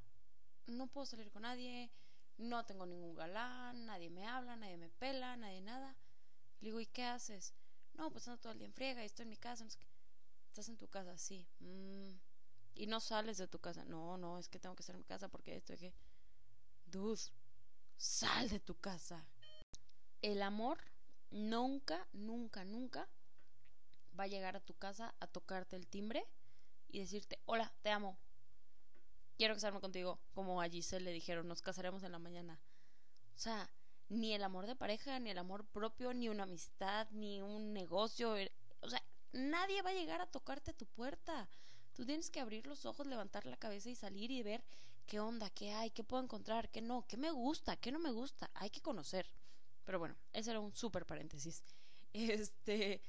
no 0.68 0.88
puedo 0.88 1.06
salir 1.06 1.32
con 1.32 1.44
nadie, 1.44 1.92
no 2.38 2.66
tengo 2.66 2.86
ningún 2.86 3.16
galán, 3.16 3.86
nadie 3.86 4.10
me 4.10 4.28
habla, 4.28 4.56
nadie 4.56 4.78
me 4.78 4.90
pela, 4.90 5.38
nadie 5.38 5.62
nada. 5.62 5.96
Le 6.60 6.68
digo, 6.68 6.80
¿y 6.80 6.86
qué 6.88 7.06
haces? 7.06 7.54
No, 7.94 8.12
pues 8.12 8.28
ando 8.28 8.42
todo 8.42 8.54
el 8.54 8.60
día 8.60 8.68
en 8.68 8.74
friega 8.74 9.04
y 9.04 9.06
estoy 9.06 9.24
en 9.24 9.30
mi 9.30 9.38
casa. 9.38 9.66
¿Estás 10.48 10.70
en 10.70 10.78
tu 10.78 10.88
casa? 10.88 11.18
Sí. 11.18 11.48
Mm. 11.60 12.12
¿Y 12.76 12.88
no 12.88 13.00
sales 13.00 13.38
de 13.38 13.48
tu 13.48 13.60
casa? 13.60 13.86
No, 13.86 14.18
no, 14.18 14.38
es 14.38 14.50
que 14.50 14.60
tengo 14.60 14.76
que 14.76 14.82
estar 14.82 14.96
en 14.96 15.02
mi 15.02 15.06
casa 15.06 15.30
porque 15.30 15.56
esto 15.56 15.74
es 15.74 15.80
que... 15.80 15.94
Dude, 16.86 17.22
sal 17.98 18.50
de 18.50 18.60
tu 18.60 18.76
casa. 18.76 19.26
El 20.22 20.42
amor 20.42 20.80
nunca, 21.32 22.08
nunca, 22.14 22.66
nunca 22.66 23.08
va 24.18 24.26
a 24.26 24.28
llegar 24.28 24.56
a 24.56 24.62
tu 24.62 24.74
casa 24.74 25.14
a 25.20 25.28
tocarte 25.28 25.76
el 25.76 25.88
timbre 25.88 26.26
y 26.90 27.00
decirte, 27.00 27.40
hola, 27.46 27.74
te 27.82 27.90
amo, 27.92 28.18
quiero 29.38 29.54
casarme 29.54 29.82
contigo, 29.82 30.20
como 30.34 30.62
a 30.62 30.70
Giselle 30.70 31.06
le 31.06 31.12
dijeron, 31.12 31.48
nos 31.48 31.62
casaremos 31.62 32.04
en 32.04 32.12
la 32.12 32.20
mañana. 32.20 32.60
O 33.36 33.38
sea, 33.38 33.70
ni 34.10 34.34
el 34.34 34.44
amor 34.44 34.68
de 34.68 34.76
pareja, 34.76 35.20
ni 35.20 35.30
el 35.30 35.38
amor 35.38 35.66
propio, 35.66 36.14
ni 36.14 36.30
una 36.30 36.44
amistad, 36.44 37.08
ni 37.12 37.42
un 37.42 37.74
negocio, 37.74 38.36
o 38.82 38.90
sea, 38.90 39.04
nadie 39.34 39.82
va 39.82 39.90
a 39.90 39.94
llegar 39.94 40.22
a 40.22 40.28
tocarte 40.28 40.74
tu 40.74 40.86
puerta. 40.86 41.50
Tú 41.94 42.06
tienes 42.06 42.30
que 42.30 42.40
abrir 42.40 42.68
los 42.68 42.86
ojos, 42.86 43.08
levantar 43.08 43.46
la 43.46 43.58
cabeza 43.58 43.90
y 43.90 43.96
salir 43.96 44.32
y 44.32 44.44
ver 44.44 44.64
qué 45.06 45.20
onda, 45.20 45.50
qué 45.50 45.72
hay, 45.72 45.92
qué 45.92 46.04
puedo 46.04 46.24
encontrar, 46.24 46.70
qué 46.70 46.82
no, 46.82 47.06
qué 47.08 47.18
me 47.18 47.32
gusta, 47.32 47.78
qué 47.78 47.92
no 47.92 48.00
me 48.00 48.12
gusta. 48.12 48.50
Hay 48.54 48.70
que 48.70 48.82
conocer. 48.82 49.28
Pero 49.86 50.00
bueno, 50.00 50.16
ese 50.34 50.52
era 50.52 50.60
un 50.60 50.74
súper 50.76 51.06
paréntesis. 51.06 51.64
Este, 52.18 53.02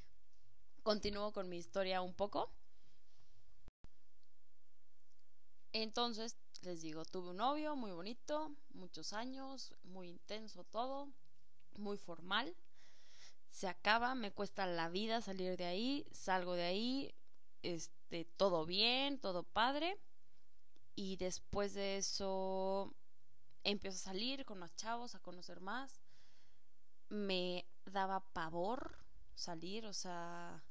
continúo 0.83 1.33
con 1.33 1.49
mi 1.49 1.59
historia 1.59 2.03
un 2.03 2.13
poco. 2.13 2.51
Entonces, 5.83 6.39
les 6.63 6.81
digo, 6.81 7.05
tuve 7.05 7.31
un 7.31 7.37
novio 7.37 7.77
muy 7.77 7.91
bonito, 7.93 8.51
muchos 8.73 9.13
años, 9.13 9.75
muy 9.85 10.09
intenso 10.09 10.65
todo, 10.65 11.13
muy 11.77 11.99
formal. 11.99 12.57
Se 13.51 13.69
acaba, 13.69 14.15
me 14.15 14.33
cuesta 14.33 14.65
la 14.65 14.89
vida 14.89 15.21
salir 15.21 15.59
de 15.59 15.67
ahí, 15.67 16.07
salgo 16.13 16.55
de 16.55 16.63
ahí, 16.63 17.15
este, 17.63 18.25
todo 18.25 18.65
bien, 18.65 19.19
todo 19.19 19.43
padre. 19.43 19.99
Y 20.95 21.17
después 21.17 21.75
de 21.75 21.99
eso 21.99 22.95
empiezo 23.63 23.97
a 23.97 24.13
salir 24.13 24.47
con 24.47 24.61
los 24.61 24.75
chavos, 24.77 25.15
a 25.15 25.21
conocer 25.21 25.61
más. 25.61 26.01
Me 27.11 27.67
daba 27.85 28.21
pavor 28.21 28.97
salir, 29.35 29.85
o 29.85 29.93
sea, 29.93 30.65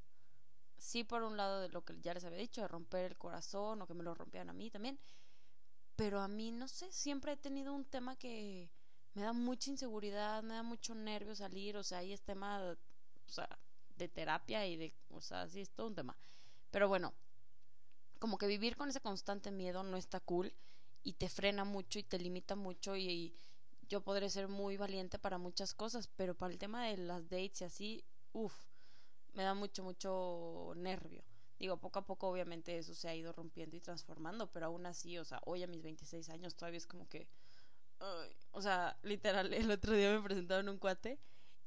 sí 0.86 1.04
por 1.04 1.24
un 1.24 1.36
lado 1.36 1.62
de 1.62 1.69
lo 1.69 1.84
que 1.84 2.00
ya 2.02 2.13
les 2.13 2.24
había 2.26 2.38
dicho, 2.38 2.62
de 2.62 2.67
romper 2.67 3.06
el 3.06 3.17
corazón 3.17 3.82
o 3.82 3.88
que 3.88 3.93
me 3.93 4.04
lo 4.04 4.13
rompieran 4.13 4.50
a 4.50 4.54
mí 4.54 4.69
también, 4.69 5.00
pero 5.95 6.19
a 6.21 6.28
mí 6.28 6.52
no 6.52 6.67
sé, 6.67 6.91
siempre 6.91 7.34
he 7.34 7.38
tenido 7.38 7.74
un 7.74 7.86
tema 7.86 8.15
que 8.17 8.69
me 9.13 9.24
da 9.24 9.34
mucha 9.34 9.71
inseguridad, 9.71 10.43
me 10.43 10.56
da 10.56 10.63
mucho 10.63 10.93
nervio 10.93 11.36
salir, 11.36 11.78
o 11.78 11.84
sea, 11.84 12.00
ahí 12.00 12.13
es 12.13 12.21
tema, 12.21 12.62
o 13.28 13.32
sea, 13.32 13.50
de 13.98 14.08
terapia 14.10 14.67
y 14.67 14.78
de, 14.78 14.93
o 15.10 15.21
sea, 15.21 15.48
sí 15.48 15.62
es 15.62 15.71
todo 15.71 15.88
un 15.88 15.95
tema. 15.95 16.15
Pero 16.71 16.88
bueno, 16.88 17.13
como 18.19 18.38
que 18.38 18.48
vivir 18.48 18.76
con 18.76 18.89
ese 18.89 19.02
constante 19.02 19.52
miedo 19.52 19.84
no 19.84 19.98
está 19.98 20.19
cool 20.19 20.54
y 21.04 21.13
te 21.13 21.30
frena 21.30 21.63
mucho 21.63 22.00
y 22.00 22.04
te 22.04 22.19
limita 22.19 22.56
mucho 22.56 22.95
y, 22.95 23.10
y 23.10 23.36
yo 23.89 24.02
podré 24.02 24.30
ser 24.30 24.48
muy 24.50 24.78
valiente 24.78 25.17
para 25.17 25.38
muchas 25.38 25.74
cosas, 25.74 26.10
pero 26.15 26.36
para 26.36 26.54
el 26.54 26.60
tema 26.60 26.86
de 26.86 26.98
las 26.98 27.30
dates 27.30 27.62
y 27.62 27.63
así, 27.63 28.04
uff, 28.34 28.54
me 29.36 29.43
da 29.43 29.54
mucho, 29.54 29.84
mucho 29.84 30.74
nervio. 30.76 31.24
Digo, 31.60 31.78
poco 31.78 32.00
a 32.00 32.06
poco 32.06 32.28
obviamente 32.28 32.78
eso 32.78 32.93
se 32.93 33.08
ha 33.08 33.15
ido 33.15 33.32
rompiendo 33.32 33.76
y 33.76 33.82
transformando, 33.82 34.52
pero 34.52 34.67
aún 34.67 34.86
así, 34.86 35.17
o 35.17 35.26
sea, 35.26 35.39
hoy 35.45 35.63
a 35.63 35.67
mis 35.67 35.82
26 35.82 36.30
años 36.30 36.56
todavía 36.56 36.78
es 36.78 36.88
como 36.88 37.08
que... 37.08 37.28
o 38.52 38.62
sea, 38.62 38.98
literal, 39.04 39.54
el 39.54 39.71
otro 39.71 39.93
día 39.93 40.12
me 40.12 40.21
presentaron 40.21 40.69
un 40.69 40.78
cuate 40.78 41.19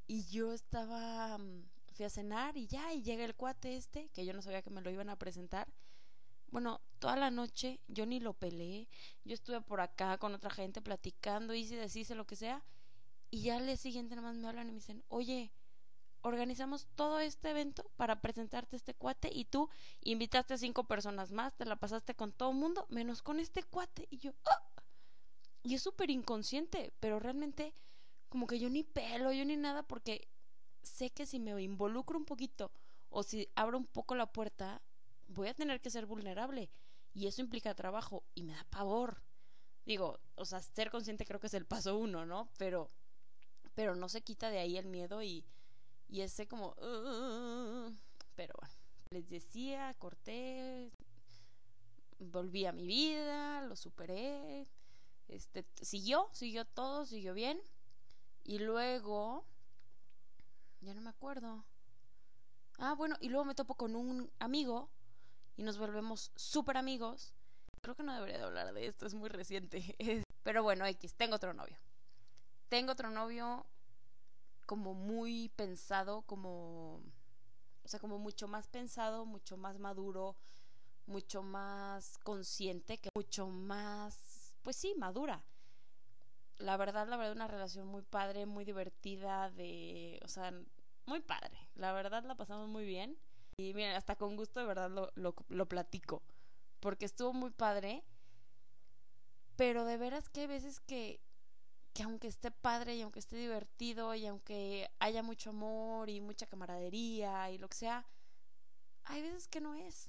y 0.07 0.25
yo 0.27 0.53
estaba... 0.53 1.39
Mm, 1.39 1.69
fui 1.99 2.05
a 2.05 2.11
cenar 2.11 2.57
y 2.57 2.69
ya, 2.69 2.93
y 2.93 3.03
llega 3.03 3.25
el 3.25 3.35
cuate 3.35 3.77
este, 3.77 4.09
que 4.11 4.25
yo 4.25 4.33
no 4.33 4.41
sabía 4.41 4.63
que 4.63 4.71
me 4.71 4.83
lo 4.83 4.91
iban 4.91 5.09
a 5.09 5.17
presentar. 5.17 5.67
Bueno, 6.51 6.81
toda 7.01 7.17
la 7.17 7.31
noche 7.31 7.81
yo 7.89 8.07
ni 8.07 8.21
lo 8.21 8.35
peleé, 8.35 8.89
yo 9.25 9.35
estuve 9.35 9.61
por 9.61 9.81
acá 9.81 10.17
con 10.19 10.33
otra 10.33 10.51
gente 10.51 10.81
platicando, 10.81 11.55
hice, 11.55 11.77
deshice, 11.77 12.15
lo 12.15 12.25
que 12.25 12.37
sea, 12.37 12.63
y 13.31 13.43
ya 13.43 13.57
al 13.57 13.67
día 13.67 13.77
siguiente 13.77 14.15
nada 14.15 14.29
más 14.29 14.37
me 14.37 14.49
hablan 14.49 14.69
y 14.69 14.71
me 14.71 14.77
dicen, 14.77 15.03
oye, 15.09 15.51
organizamos 16.23 16.87
todo 16.95 17.21
este 17.21 17.51
evento 17.51 17.91
para 17.97 18.21
presentarte 18.21 18.77
este 18.77 18.95
cuate 18.95 19.31
y 19.33 19.45
tú 19.45 19.69
invitaste 20.01 20.55
a 20.55 20.59
cinco 20.59 20.85
personas 20.85 21.33
más, 21.33 21.57
te 21.57 21.65
la 21.65 21.77
pasaste 21.77 22.15
con 22.15 22.33
todo 22.33 22.51
el 22.51 22.57
mundo, 22.57 22.87
menos 22.89 23.23
con 23.23 23.41
este 23.41 23.63
cuate. 23.63 24.09
Y 24.11 24.19
yo, 24.19 24.33
¡ah! 24.47 24.83
Y 25.63 25.75
es 25.75 25.83
súper 25.83 26.11
inconsciente, 26.11 26.93
pero 27.01 27.19
realmente 27.19 27.75
como 28.29 28.47
que 28.47 28.59
yo 28.59 28.69
ni 28.69 28.83
pelo, 28.85 29.33
yo 29.33 29.45
ni 29.45 29.57
nada, 29.57 29.83
porque 29.83 30.29
sé 30.83 31.11
que 31.11 31.27
si 31.27 31.39
me 31.39 31.61
involucro 31.63 32.19
un 32.19 32.25
poquito 32.25 32.71
o 33.11 33.23
si 33.23 33.49
abro 33.55 33.79
un 33.79 33.87
poco 33.87 34.15
la 34.15 34.33
puerta, 34.33 34.83
voy 35.29 35.49
a 35.49 35.55
tener 35.55 35.81
que 35.81 35.91
ser 35.91 36.07
vulnerable. 36.07 36.71
Y 37.15 37.27
eso 37.27 37.41
implica 37.41 37.75
trabajo 37.75 38.25
y 38.35 38.43
me 38.43 38.53
da 38.53 38.65
pavor. 38.71 39.23
Digo, 39.85 40.21
o 40.37 40.45
sea, 40.45 40.61
ser 40.61 40.91
consciente 40.91 41.25
creo 41.25 41.41
que 41.41 41.47
es 41.47 41.55
el 41.55 41.67
paso 41.67 41.97
uno, 41.97 42.27
¿no? 42.27 42.51
Pero, 42.59 42.89
pero 43.75 43.97
no 43.97 44.09
se 44.09 44.23
quita 44.23 44.51
de 44.51 44.59
ahí 44.59 44.77
el 44.77 44.87
miedo 44.87 45.23
y, 45.23 45.45
y 46.09 46.23
ese 46.23 46.47
como... 46.47 46.75
pero 48.35 48.55
bueno, 48.59 48.75
les 49.11 49.29
decía, 49.29 49.95
corté, 49.99 50.91
volví 52.19 52.67
a 52.67 52.73
mi 52.73 52.87
vida, 52.87 53.63
lo 53.63 53.77
superé, 53.77 54.67
este, 55.29 55.65
siguió, 55.81 56.29
siguió 56.33 56.65
todo, 56.65 57.07
siguió 57.07 57.35
bien. 57.35 57.61
Y 58.45 58.59
luego, 58.61 59.45
ya 60.81 60.95
no 60.95 61.01
me 61.01 61.11
acuerdo. 61.11 61.65
Ah, 62.79 62.95
bueno, 62.95 63.17
y 63.21 63.29
luego 63.29 63.45
me 63.45 63.55
topo 63.55 63.75
con 63.75 63.97
un 63.97 64.31
amigo 64.39 64.89
y 65.57 65.63
nos 65.63 65.79
volvemos 65.79 66.33
súper 66.37 66.77
amigos. 66.77 67.35
Creo 67.83 67.95
que 67.95 68.03
no 68.03 68.15
debería 68.15 68.39
de 68.39 68.45
hablar 68.45 68.73
de 68.73 68.87
esto, 68.87 69.07
es 69.07 69.15
muy 69.15 69.29
reciente. 69.29 69.97
Pero 70.43 70.63
bueno, 70.63 70.87
X, 70.87 71.15
tengo 71.15 71.37
otro 71.37 71.53
novio. 71.53 71.77
Tengo 72.69 72.93
otro 72.93 73.11
novio 73.11 73.67
como 74.69 74.93
muy 74.93 75.49
pensado, 75.57 76.21
como, 76.27 76.97
o 77.85 77.89
sea, 77.89 77.99
como 77.99 78.19
mucho 78.19 78.49
más 78.49 78.69
pensado, 78.69 79.25
mucho 79.25 79.57
más 79.57 79.79
maduro, 79.79 80.37
mucho 81.07 81.43
más 81.43 82.19
consciente, 82.19 82.99
que 82.99 83.09
mucho 83.15 83.47
más, 83.47 84.53
pues 84.63 84.77
sí, 84.77 84.95
madura. 84.95 85.43
La 86.59 86.77
verdad, 86.77 87.09
la 87.09 87.17
verdad, 87.17 87.33
una 87.33 87.49
relación 87.49 87.87
muy 87.87 88.03
padre, 88.03 88.45
muy 88.45 88.67
divertida, 88.67 89.51
de, 89.51 90.21
o 90.23 90.29
sea, 90.29 90.53
muy 91.07 91.21
padre. 91.21 91.57
La 91.75 91.93
verdad, 91.93 92.25
la 92.25 92.35
pasamos 92.35 92.69
muy 92.69 92.85
bien. 92.85 93.17
Y 93.57 93.73
miren, 93.73 93.97
hasta 93.97 94.17
con 94.17 94.37
gusto 94.37 94.61
de 94.61 94.67
verdad 94.67 94.91
lo, 94.91 95.11
lo, 95.15 95.35
lo 95.49 95.67
platico. 95.67 96.21
Porque 96.79 97.07
estuvo 97.07 97.33
muy 97.33 97.53
padre. 97.53 98.05
Pero 99.57 99.87
de 99.87 99.97
veras 99.97 100.29
que 100.29 100.43
hay 100.43 100.47
veces 100.47 100.79
que 100.81 101.23
que 101.99 102.05
aunque 102.05 102.29
esté 102.29 102.53
padre 102.53 102.95
y 102.95 103.03
aunque 103.03 103.19
esté 103.19 103.35
divertido 103.35 104.15
y 104.15 104.25
aunque 104.25 104.89
haya 105.01 105.21
mucho 105.25 105.51
amor 105.51 106.09
y 106.09 106.21
mucha 106.21 106.47
camaradería 106.47 107.51
y 107.51 107.59
lo 107.59 107.69
que 107.69 107.77
sea, 107.77 108.07
hay 109.03 109.21
veces 109.21 109.49
que 109.49 109.61
no 109.61 109.75
es. 109.75 110.09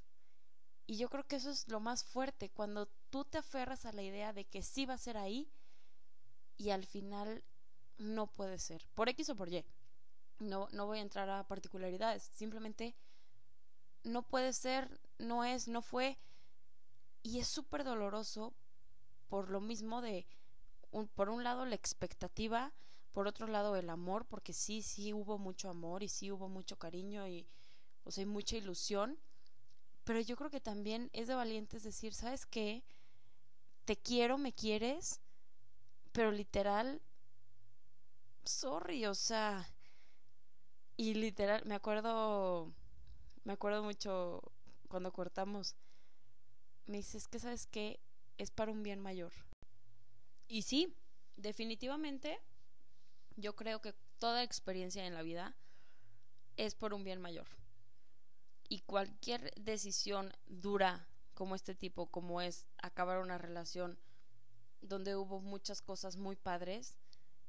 Y 0.85 0.97
yo 0.97 1.09
creo 1.09 1.25
que 1.25 1.37
eso 1.37 1.49
es 1.49 1.67
lo 1.67 1.79
más 1.79 2.03
fuerte, 2.03 2.51
cuando 2.51 2.85
tú 3.09 3.25
te 3.25 3.39
aferras 3.39 3.87
a 3.87 3.91
la 3.91 4.03
idea 4.03 4.33
de 4.33 4.45
que 4.45 4.61
sí 4.61 4.85
va 4.85 4.93
a 4.93 4.99
ser 4.99 5.17
ahí 5.17 5.49
y 6.57 6.69
al 6.69 6.85
final 6.85 7.43
no 7.97 8.27
puede 8.27 8.59
ser, 8.59 8.87
por 8.93 9.09
X 9.09 9.29
o 9.29 9.35
por 9.35 9.51
Y. 9.51 9.65
No, 10.37 10.67
no 10.71 10.85
voy 10.85 10.99
a 10.99 11.01
entrar 11.01 11.27
a 11.27 11.47
particularidades, 11.47 12.21
simplemente 12.21 12.95
no 14.03 14.21
puede 14.21 14.53
ser, 14.53 15.01
no 15.17 15.43
es, 15.43 15.67
no 15.67 15.81
fue. 15.81 16.19
Y 17.23 17.39
es 17.39 17.47
súper 17.47 17.83
doloroso 17.83 18.53
por 19.27 19.49
lo 19.49 19.59
mismo 19.59 20.01
de, 20.03 20.27
por 21.15 21.29
un 21.29 21.43
lado, 21.43 21.65
la 21.65 21.75
expectativa, 21.75 22.73
por 23.11 23.27
otro 23.27 23.47
lado, 23.47 23.75
el 23.75 23.89
amor, 23.89 24.25
porque 24.25 24.53
sí, 24.53 24.81
sí 24.81 25.13
hubo 25.13 25.37
mucho 25.37 25.69
amor 25.69 26.03
y 26.03 26.09
sí 26.09 26.31
hubo 26.31 26.49
mucho 26.49 26.77
cariño 26.77 27.27
y, 27.27 27.47
o 28.03 28.11
sea, 28.11 28.25
mucha 28.25 28.57
ilusión. 28.57 29.17
Pero 30.03 30.19
yo 30.21 30.35
creo 30.35 30.49
que 30.49 30.61
también 30.61 31.09
es 31.13 31.27
de 31.27 31.35
valientes 31.35 31.83
decir, 31.83 32.13
¿sabes 32.13 32.45
qué? 32.45 32.83
Te 33.85 33.95
quiero, 33.97 34.37
me 34.37 34.53
quieres, 34.53 35.19
pero 36.11 36.31
literal, 36.31 37.01
sorry, 38.43 39.05
o 39.05 39.15
sea, 39.15 39.67
y 40.97 41.13
literal, 41.13 41.63
me 41.65 41.75
acuerdo, 41.75 42.71
me 43.43 43.53
acuerdo 43.53 43.83
mucho 43.83 44.41
cuando 44.87 45.11
cortamos, 45.11 45.75
me 46.87 46.97
dices 46.97 47.27
que 47.27 47.39
sabes 47.39 47.67
qué, 47.67 47.99
es 48.37 48.51
para 48.51 48.71
un 48.71 48.83
bien 48.83 48.99
mayor. 48.99 49.31
Y 50.49 50.63
sí, 50.63 50.97
definitivamente, 51.37 52.41
yo 53.35 53.55
creo 53.55 53.81
que 53.81 53.93
toda 54.17 54.41
experiencia 54.41 55.05
en 55.05 55.13
la 55.13 55.21
vida 55.21 55.55
es 56.57 56.73
por 56.73 56.93
un 56.95 57.03
bien 57.03 57.21
mayor. 57.21 57.47
Y 58.67 58.79
cualquier 58.79 59.53
decisión 59.53 60.33
dura 60.47 61.07
como 61.35 61.53
este 61.53 61.75
tipo, 61.75 62.07
como 62.07 62.41
es 62.41 62.65
acabar 62.81 63.19
una 63.19 63.37
relación 63.37 63.99
donde 64.81 65.15
hubo 65.15 65.39
muchas 65.39 65.83
cosas 65.83 66.17
muy 66.17 66.35
padres, 66.35 66.97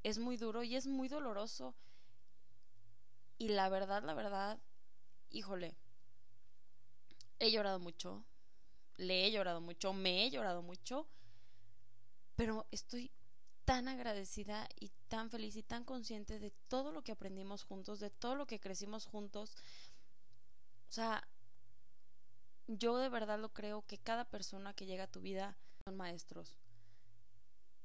es 0.03 0.19
muy 0.19 0.37
duro 0.37 0.61
y 0.61 0.75
es 0.75 0.85
muy 0.85 1.07
doloroso. 1.07 1.73
Y 3.39 3.49
la 3.49 3.67
verdad, 3.69 4.03
la 4.03 4.13
verdad, 4.13 4.59
híjole, 5.31 5.75
he 7.39 7.51
llorado 7.51 7.79
mucho, 7.79 8.23
le 8.97 9.25
he 9.25 9.31
llorado 9.31 9.59
mucho, 9.59 9.91
me 9.91 10.23
he 10.23 10.29
llorado 10.29 10.61
mucho, 10.61 11.07
pero 12.41 12.65
estoy 12.71 13.11
tan 13.65 13.87
agradecida 13.87 14.67
y 14.79 14.89
tan 15.09 15.29
feliz 15.29 15.55
y 15.57 15.61
tan 15.61 15.83
consciente 15.83 16.39
de 16.39 16.49
todo 16.69 16.91
lo 16.91 17.03
que 17.03 17.11
aprendimos 17.11 17.61
juntos, 17.61 17.99
de 17.99 18.09
todo 18.09 18.33
lo 18.33 18.47
que 18.47 18.59
crecimos 18.59 19.05
juntos. 19.05 19.55
O 20.89 20.91
sea, 20.91 21.23
yo 22.65 22.97
de 22.97 23.09
verdad 23.09 23.37
lo 23.37 23.53
creo 23.53 23.85
que 23.85 23.99
cada 23.99 24.25
persona 24.25 24.73
que 24.73 24.87
llega 24.87 25.03
a 25.03 25.11
tu 25.11 25.21
vida 25.21 25.55
son 25.83 25.95
maestros. 25.97 26.57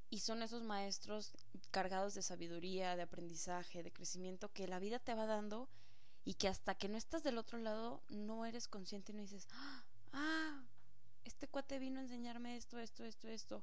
Y 0.08 0.20
son 0.20 0.42
esos 0.42 0.62
maestros 0.62 1.34
cargados 1.70 2.14
de 2.14 2.22
sabiduría, 2.22 2.96
de 2.96 3.02
aprendizaje, 3.02 3.82
de 3.82 3.92
crecimiento 3.92 4.50
que 4.54 4.68
la 4.68 4.78
vida 4.78 4.98
te 5.00 5.12
va 5.12 5.26
dando 5.26 5.68
y 6.24 6.32
que 6.32 6.48
hasta 6.48 6.74
que 6.74 6.88
no 6.88 6.96
estás 6.96 7.22
del 7.22 7.36
otro 7.36 7.58
lado 7.58 8.02
no 8.08 8.46
eres 8.46 8.68
consciente 8.68 9.12
y 9.12 9.16
no 9.16 9.20
dices, 9.20 9.48
ah, 10.14 10.64
este 11.24 11.46
cuate 11.46 11.78
vino 11.78 12.00
a 12.00 12.04
enseñarme 12.04 12.56
esto, 12.56 12.78
esto, 12.78 13.04
esto, 13.04 13.28
esto. 13.28 13.62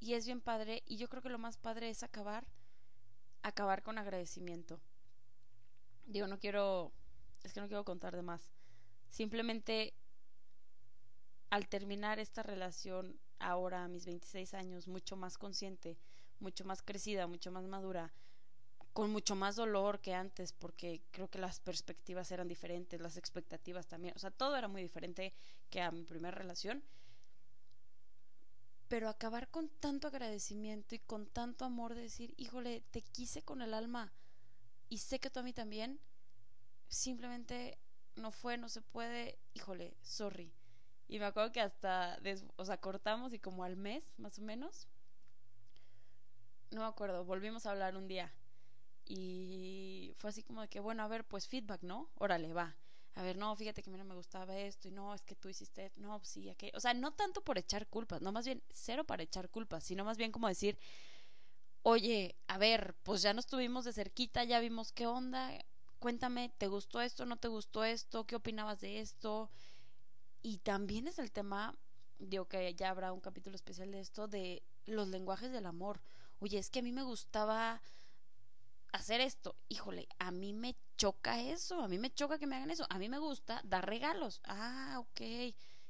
Y 0.00 0.14
es 0.14 0.26
bien 0.26 0.40
padre 0.40 0.82
y 0.86 0.96
yo 0.96 1.08
creo 1.08 1.22
que 1.22 1.28
lo 1.28 1.38
más 1.38 1.56
padre 1.56 1.88
es 1.88 2.02
acabar, 2.02 2.46
acabar 3.42 3.82
con 3.82 3.98
agradecimiento. 3.98 4.80
Digo, 6.06 6.26
no 6.26 6.38
quiero, 6.38 6.92
es 7.42 7.52
que 7.52 7.60
no 7.60 7.68
quiero 7.68 7.84
contar 7.84 8.14
de 8.14 8.22
más. 8.22 8.52
Simplemente 9.08 9.94
al 11.50 11.68
terminar 11.68 12.18
esta 12.18 12.42
relación 12.42 13.18
ahora 13.38 13.84
a 13.84 13.88
mis 13.88 14.06
26 14.06 14.54
años 14.54 14.88
mucho 14.88 15.16
más 15.16 15.38
consciente, 15.38 15.96
mucho 16.40 16.64
más 16.64 16.82
crecida, 16.82 17.26
mucho 17.26 17.52
más 17.52 17.66
madura, 17.66 18.12
con 18.92 19.10
mucho 19.10 19.34
más 19.34 19.56
dolor 19.56 20.00
que 20.00 20.14
antes, 20.14 20.52
porque 20.52 21.02
creo 21.10 21.28
que 21.28 21.38
las 21.38 21.60
perspectivas 21.60 22.30
eran 22.30 22.48
diferentes, 22.48 23.00
las 23.00 23.16
expectativas 23.16 23.86
también, 23.86 24.14
o 24.16 24.18
sea, 24.18 24.30
todo 24.30 24.56
era 24.56 24.68
muy 24.68 24.82
diferente 24.82 25.32
que 25.70 25.80
a 25.80 25.90
mi 25.90 26.04
primera 26.04 26.36
relación. 26.36 26.82
Pero 28.88 29.08
acabar 29.08 29.48
con 29.50 29.68
tanto 29.68 30.08
agradecimiento 30.08 30.94
y 30.94 30.98
con 30.98 31.26
tanto 31.26 31.64
amor 31.64 31.94
de 31.94 32.02
decir, 32.02 32.34
híjole, 32.36 32.82
te 32.90 33.02
quise 33.02 33.42
con 33.42 33.62
el 33.62 33.74
alma 33.74 34.12
y 34.88 34.98
sé 34.98 35.18
que 35.18 35.30
tú 35.30 35.40
a 35.40 35.42
mí 35.42 35.52
también, 35.52 35.98
simplemente 36.88 37.78
no 38.16 38.30
fue, 38.30 38.58
no 38.58 38.68
se 38.68 38.82
puede, 38.82 39.38
híjole, 39.54 39.96
sorry. 40.02 40.52
Y 41.08 41.18
me 41.18 41.26
acuerdo 41.26 41.52
que 41.52 41.60
hasta, 41.60 42.18
o 42.56 42.64
sea, 42.64 42.80
cortamos 42.80 43.32
y 43.32 43.38
como 43.38 43.64
al 43.64 43.76
mes, 43.76 44.14
más 44.18 44.38
o 44.38 44.42
menos, 44.42 44.88
no 46.70 46.80
me 46.82 46.86
acuerdo, 46.86 47.24
volvimos 47.24 47.66
a 47.66 47.70
hablar 47.70 47.96
un 47.96 48.08
día. 48.08 48.32
Y 49.06 50.14
fue 50.16 50.30
así 50.30 50.42
como 50.42 50.62
de 50.62 50.68
que, 50.68 50.80
bueno, 50.80 51.02
a 51.02 51.08
ver, 51.08 51.24
pues 51.24 51.46
feedback, 51.46 51.82
¿no? 51.82 52.10
Órale, 52.16 52.52
va. 52.52 52.76
A 53.16 53.22
ver, 53.22 53.36
no, 53.36 53.54
fíjate 53.54 53.82
que 53.82 53.90
a 53.90 53.92
mí 53.92 53.98
no 53.98 54.04
me 54.04 54.14
gustaba 54.14 54.58
esto 54.58 54.88
y 54.88 54.90
no, 54.90 55.14
es 55.14 55.22
que 55.22 55.36
tú 55.36 55.48
hiciste, 55.48 55.92
no, 55.96 56.18
pues 56.18 56.30
sí, 56.30 56.50
aquello. 56.50 56.72
O 56.76 56.80
sea, 56.80 56.94
no 56.94 57.12
tanto 57.12 57.42
por 57.42 57.58
echar 57.58 57.86
culpas, 57.86 58.20
no 58.22 58.32
más 58.32 58.44
bien 58.44 58.62
cero 58.72 59.04
para 59.04 59.22
echar 59.22 59.50
culpas, 59.50 59.84
sino 59.84 60.04
más 60.04 60.16
bien 60.16 60.32
como 60.32 60.48
decir, 60.48 60.78
oye, 61.82 62.34
a 62.48 62.58
ver, 62.58 62.96
pues 63.04 63.22
ya 63.22 63.32
nos 63.34 63.46
tuvimos 63.46 63.84
de 63.84 63.92
cerquita, 63.92 64.42
ya 64.44 64.58
vimos 64.58 64.90
qué 64.92 65.06
onda, 65.06 65.52
cuéntame, 66.00 66.52
¿te 66.58 66.66
gustó 66.66 67.00
esto, 67.00 67.24
no 67.24 67.36
te 67.36 67.48
gustó 67.48 67.84
esto? 67.84 68.26
¿Qué 68.26 68.36
opinabas 68.36 68.80
de 68.80 69.00
esto? 69.00 69.50
Y 70.42 70.58
también 70.58 71.06
es 71.06 71.18
el 71.18 71.30
tema, 71.30 71.78
digo 72.18 72.46
que 72.46 72.74
ya 72.74 72.90
habrá 72.90 73.12
un 73.12 73.20
capítulo 73.20 73.54
especial 73.54 73.90
de 73.92 74.00
esto, 74.00 74.26
de 74.28 74.62
los 74.86 75.08
lenguajes 75.08 75.52
del 75.52 75.66
amor. 75.66 76.02
Oye, 76.40 76.58
es 76.58 76.70
que 76.70 76.80
a 76.80 76.82
mí 76.82 76.92
me 76.92 77.02
gustaba 77.02 77.80
hacer 78.92 79.20
esto. 79.20 79.56
Híjole, 79.68 80.08
a 80.18 80.30
mí 80.30 80.52
me 80.52 80.76
choca 80.96 81.40
eso, 81.40 81.80
a 81.80 81.88
mí 81.88 81.98
me 81.98 82.12
choca 82.12 82.38
que 82.38 82.46
me 82.46 82.56
hagan 82.56 82.70
eso. 82.70 82.86
A 82.88 82.98
mí 82.98 83.08
me 83.08 83.18
gusta 83.18 83.60
dar 83.64 83.86
regalos. 83.86 84.40
Ah, 84.44 84.96
ok. 84.98 85.20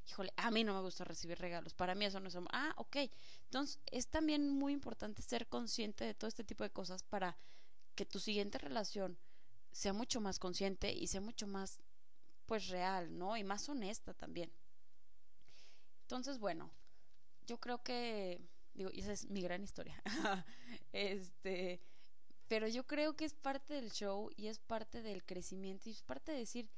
Híjole, 0.06 0.32
a 0.36 0.50
mí 0.50 0.64
no 0.64 0.74
me 0.74 0.80
gusta 0.80 1.04
recibir 1.04 1.38
regalos. 1.38 1.74
Para 1.74 1.94
mí 1.94 2.04
eso 2.04 2.20
no 2.20 2.28
es. 2.28 2.36
Ah, 2.52 2.74
ok. 2.76 2.96
Entonces, 3.44 3.80
es 3.86 4.08
también 4.08 4.48
muy 4.50 4.72
importante 4.72 5.22
ser 5.22 5.46
consciente 5.48 6.04
de 6.04 6.14
todo 6.14 6.28
este 6.28 6.44
tipo 6.44 6.64
de 6.64 6.70
cosas 6.70 7.02
para 7.02 7.36
que 7.94 8.04
tu 8.06 8.18
siguiente 8.18 8.58
relación 8.58 9.18
sea 9.72 9.92
mucho 9.92 10.20
más 10.20 10.38
consciente 10.38 10.92
y 10.92 11.06
sea 11.08 11.20
mucho 11.20 11.46
más 11.46 11.80
pues 12.46 12.68
real, 12.68 13.16
¿no? 13.16 13.36
Y 13.36 13.44
más 13.44 13.68
honesta 13.68 14.14
también. 14.14 14.52
Entonces, 16.02 16.38
bueno, 16.38 16.70
yo 17.46 17.58
creo 17.58 17.82
que, 17.82 18.40
digo, 18.74 18.90
esa 18.92 19.12
es 19.12 19.28
mi 19.30 19.42
gran 19.42 19.62
historia. 19.62 20.02
este, 20.92 21.80
pero 22.48 22.68
yo 22.68 22.86
creo 22.86 23.16
que 23.16 23.24
es 23.24 23.34
parte 23.34 23.74
del 23.74 23.90
show 23.90 24.30
y 24.36 24.48
es 24.48 24.58
parte 24.58 25.02
del 25.02 25.24
crecimiento 25.24 25.88
y 25.88 25.92
es 25.92 26.02
parte 26.02 26.32
de 26.32 26.38
decir, 26.38 26.68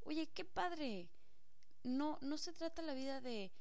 oye, 0.00 0.28
qué 0.28 0.44
padre. 0.44 1.10
No, 1.82 2.18
no 2.22 2.38
se 2.38 2.52
trata 2.52 2.82
la 2.82 2.94
vida 2.94 3.20
de 3.20 3.52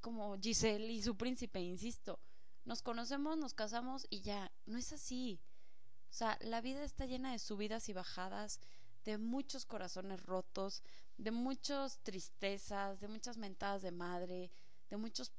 como 0.00 0.36
Giselle 0.38 0.92
y 0.92 1.02
su 1.02 1.16
príncipe, 1.16 1.60
insisto. 1.60 2.20
Nos 2.64 2.82
conocemos, 2.82 3.38
nos 3.38 3.54
casamos 3.54 4.06
y 4.10 4.20
ya. 4.20 4.52
No 4.66 4.78
es 4.78 4.92
así. 4.92 5.40
O 6.10 6.12
sea, 6.12 6.38
la 6.40 6.60
vida 6.60 6.84
está 6.84 7.06
llena 7.06 7.32
de 7.32 7.38
subidas 7.38 7.88
y 7.88 7.92
bajadas, 7.92 8.60
de 9.04 9.18
muchos 9.18 9.66
corazones 9.66 10.22
rotos, 10.24 10.82
de 11.16 11.30
muchas 11.30 11.98
tristezas, 12.02 13.00
de 13.00 13.08
muchas 13.08 13.36
mentadas 13.36 13.82
de 13.82 13.90
madre, 13.90 14.50
de 14.90 14.96
muchas 14.96 15.30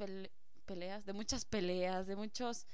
peleas, 0.65 1.05
de 1.05 1.13
muchas 1.13 1.45
peleas, 1.45 2.07
de 2.07 2.15
muchos 2.15 2.65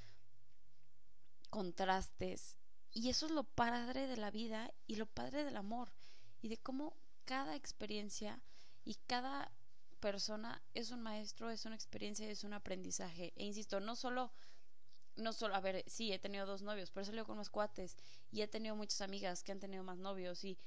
contrastes. 1.51 2.57
Y 2.91 3.09
eso 3.09 3.27
es 3.27 3.31
lo 3.31 3.43
padre 3.43 4.07
de 4.07 4.17
la 4.17 4.31
vida 4.31 4.73
y 4.87 4.95
lo 4.95 5.05
padre 5.05 5.43
del 5.43 5.55
amor 5.57 5.93
y 6.41 6.47
de 6.47 6.57
cómo 6.57 6.97
cada 7.25 7.55
experiencia 7.55 8.41
y 8.83 8.95
cada 9.05 9.51
persona 9.99 10.63
es 10.73 10.89
un 10.89 11.01
maestro, 11.01 11.51
es 11.51 11.65
una 11.65 11.75
experiencia, 11.75 12.27
es 12.27 12.43
un 12.43 12.53
aprendizaje. 12.53 13.31
E 13.35 13.45
insisto, 13.45 13.79
no 13.79 13.95
solo 13.95 14.31
no 15.17 15.33
solo, 15.33 15.55
a 15.55 15.59
ver, 15.59 15.83
sí, 15.87 16.11
he 16.13 16.19
tenido 16.19 16.45
dos 16.45 16.61
novios, 16.61 16.89
pero 16.89 17.03
he 17.03 17.05
salido 17.05 17.25
con 17.25 17.35
unos 17.35 17.49
cuates 17.49 17.97
y 18.31 18.41
he 18.41 18.47
tenido 18.47 18.75
muchas 18.77 19.01
amigas 19.01 19.43
que 19.43 19.51
han 19.51 19.59
tenido 19.59 19.83
más 19.83 19.99
novios 19.99 20.43
y 20.43 20.57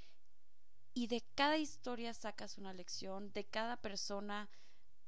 y 0.95 1.09
de 1.09 1.23
cada 1.35 1.59
historia 1.59 2.15
sacas 2.15 2.57
una 2.57 2.73
lección, 2.73 3.33
de 3.33 3.45
cada 3.45 3.77
persona 3.77 4.49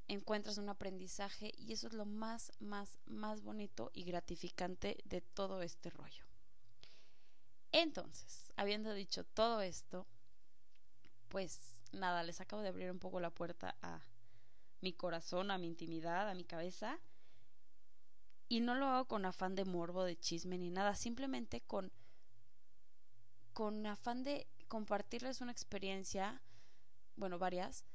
encuentras 0.09 0.59
un 0.59 0.69
aprendizaje 0.69 1.53
y 1.57 1.73
eso 1.73 1.89
es 1.89 1.95
lo 1.95 2.05
más, 2.05 2.53
más, 2.61 2.99
más 3.07 3.43
bonito 3.43 3.91
y 3.93 4.05
gratificante 4.05 4.99
de 5.05 5.21
todo 5.21 5.63
este 5.63 5.91
rollo. 5.91 6.25
Entonces, 7.73 8.53
habiendo 8.57 8.95
dicho 8.95 9.25
todo 9.25 9.61
esto, 9.61 10.07
pues 11.29 11.77
nada, 11.93 12.23
les 12.23 12.41
acabo 12.41 12.63
de 12.63 12.69
abrir 12.69 12.91
un 12.91 12.99
poco 12.99 13.21
la 13.21 13.31
puerta 13.31 13.77
a 13.83 14.01
mi 14.81 14.93
corazón, 14.93 15.51
a 15.51 15.59
mi 15.59 15.67
intimidad, 15.67 16.29
a 16.29 16.35
mi 16.35 16.45
cabeza. 16.45 16.99
Y 18.49 18.61
no 18.61 18.75
lo 18.75 18.87
hago 18.87 19.07
con 19.07 19.25
afán 19.25 19.57
de 19.57 19.65
morbo, 19.65 20.05
de 20.05 20.17
chisme 20.17 20.57
ni 20.57 20.71
nada, 20.71 20.95
simplemente 20.95 21.61
con 21.63 21.93
con 23.53 23.87
afán 23.87 24.23
de 24.23 24.47
compartirles 24.69 25.41
una 25.41 25.51
experiencia, 25.51 26.43
bueno, 27.17 27.39
varias, 27.39 27.87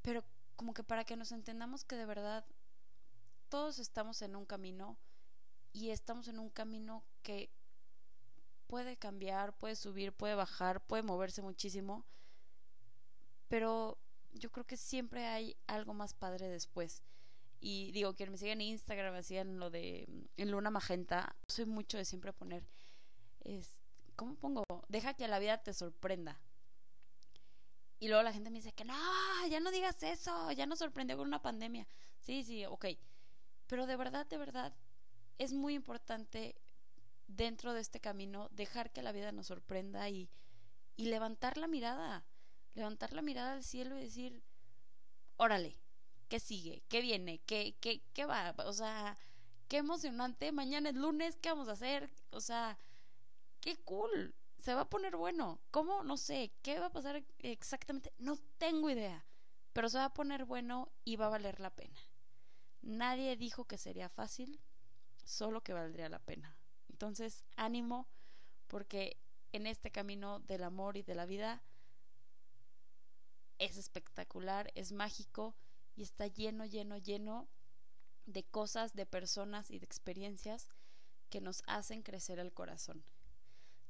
pero 0.00 0.24
como 0.56 0.74
que 0.74 0.82
para 0.82 1.04
que 1.04 1.16
nos 1.16 1.32
entendamos 1.32 1.84
que 1.84 1.96
de 1.96 2.06
verdad 2.06 2.44
todos 3.48 3.78
estamos 3.78 4.22
en 4.22 4.34
un 4.36 4.46
camino 4.46 4.98
y 5.72 5.90
estamos 5.90 6.28
en 6.28 6.38
un 6.38 6.50
camino 6.50 7.04
que 7.22 7.50
puede 8.66 8.96
cambiar, 8.96 9.56
puede 9.56 9.76
subir, 9.76 10.12
puede 10.12 10.34
bajar, 10.34 10.80
puede 10.80 11.02
moverse 11.02 11.42
muchísimo, 11.42 12.04
pero 13.48 13.98
yo 14.32 14.50
creo 14.50 14.66
que 14.66 14.76
siempre 14.76 15.26
hay 15.26 15.56
algo 15.66 15.94
más 15.94 16.14
padre 16.14 16.48
después. 16.48 17.02
Y 17.60 17.90
digo, 17.92 18.14
quien 18.14 18.30
me 18.30 18.36
sigue 18.36 18.52
en 18.52 18.60
Instagram, 18.60 19.14
hacían 19.14 19.58
lo 19.58 19.70
de 19.70 20.06
en 20.36 20.50
Luna 20.50 20.70
Magenta, 20.70 21.36
soy 21.48 21.64
mucho 21.64 21.96
de 21.96 22.04
siempre 22.04 22.32
poner, 22.32 22.66
es, 23.40 23.76
¿cómo 24.14 24.34
pongo? 24.34 24.62
Deja 24.88 25.14
que 25.14 25.28
la 25.28 25.38
vida 25.38 25.62
te 25.62 25.72
sorprenda. 25.72 26.38
Y 27.98 28.08
luego 28.08 28.22
la 28.22 28.32
gente 28.32 28.50
me 28.50 28.58
dice 28.58 28.72
que 28.72 28.84
no, 28.84 28.94
ya 29.48 29.60
no 29.60 29.70
digas 29.70 30.02
eso, 30.02 30.52
ya 30.52 30.66
nos 30.66 30.78
sorprendió 30.78 31.16
con 31.16 31.26
una 31.28 31.42
pandemia. 31.42 31.86
Sí, 32.20 32.42
sí, 32.44 32.64
ok. 32.66 32.86
Pero 33.66 33.86
de 33.86 33.96
verdad, 33.96 34.26
de 34.26 34.36
verdad, 34.36 34.74
es 35.38 35.52
muy 35.52 35.74
importante 35.74 36.56
dentro 37.26 37.72
de 37.72 37.80
este 37.80 38.00
camino 38.00 38.48
dejar 38.52 38.92
que 38.92 39.02
la 39.02 39.12
vida 39.12 39.32
nos 39.32 39.46
sorprenda 39.48 40.08
y, 40.08 40.28
y 40.96 41.06
levantar 41.06 41.56
la 41.58 41.66
mirada, 41.68 42.24
levantar 42.74 43.12
la 43.12 43.22
mirada 43.22 43.54
al 43.54 43.64
cielo 43.64 43.98
y 43.98 44.02
decir, 44.02 44.42
órale, 45.36 45.76
¿qué 46.28 46.40
sigue? 46.40 46.82
¿Qué 46.88 47.00
viene? 47.00 47.40
¿Qué, 47.46 47.76
qué, 47.80 48.02
qué 48.12 48.26
va? 48.26 48.54
O 48.58 48.72
sea, 48.72 49.16
qué 49.68 49.78
emocionante, 49.78 50.52
mañana 50.52 50.90
es 50.90 50.96
lunes, 50.96 51.36
¿qué 51.40 51.50
vamos 51.50 51.68
a 51.68 51.72
hacer? 51.72 52.10
O 52.30 52.40
sea, 52.40 52.78
qué 53.60 53.76
cool, 53.78 54.34
se 54.66 54.74
va 54.74 54.80
a 54.80 54.90
poner 54.90 55.16
bueno. 55.16 55.60
¿Cómo? 55.70 56.02
No 56.02 56.16
sé, 56.16 56.50
¿qué 56.62 56.80
va 56.80 56.86
a 56.86 56.92
pasar 56.92 57.24
exactamente? 57.38 58.12
No 58.18 58.36
tengo 58.58 58.90
idea, 58.90 59.24
pero 59.72 59.88
se 59.88 59.98
va 59.98 60.06
a 60.06 60.12
poner 60.12 60.44
bueno 60.44 60.90
y 61.04 61.14
va 61.14 61.26
a 61.26 61.28
valer 61.28 61.60
la 61.60 61.70
pena. 61.70 62.00
Nadie 62.82 63.36
dijo 63.36 63.66
que 63.66 63.78
sería 63.78 64.08
fácil, 64.08 64.60
solo 65.24 65.62
que 65.62 65.72
valdría 65.72 66.08
la 66.08 66.18
pena. 66.18 66.56
Entonces, 66.88 67.44
ánimo, 67.54 68.08
porque 68.66 69.20
en 69.52 69.68
este 69.68 69.92
camino 69.92 70.40
del 70.40 70.64
amor 70.64 70.96
y 70.96 71.04
de 71.04 71.14
la 71.14 71.26
vida 71.26 71.62
es 73.58 73.76
espectacular, 73.76 74.72
es 74.74 74.90
mágico 74.90 75.54
y 75.94 76.02
está 76.02 76.26
lleno, 76.26 76.66
lleno, 76.66 76.98
lleno 76.98 77.46
de 78.24 78.42
cosas, 78.42 78.96
de 78.96 79.06
personas 79.06 79.70
y 79.70 79.78
de 79.78 79.86
experiencias 79.86 80.70
que 81.30 81.40
nos 81.40 81.62
hacen 81.68 82.02
crecer 82.02 82.40
el 82.40 82.52
corazón. 82.52 83.04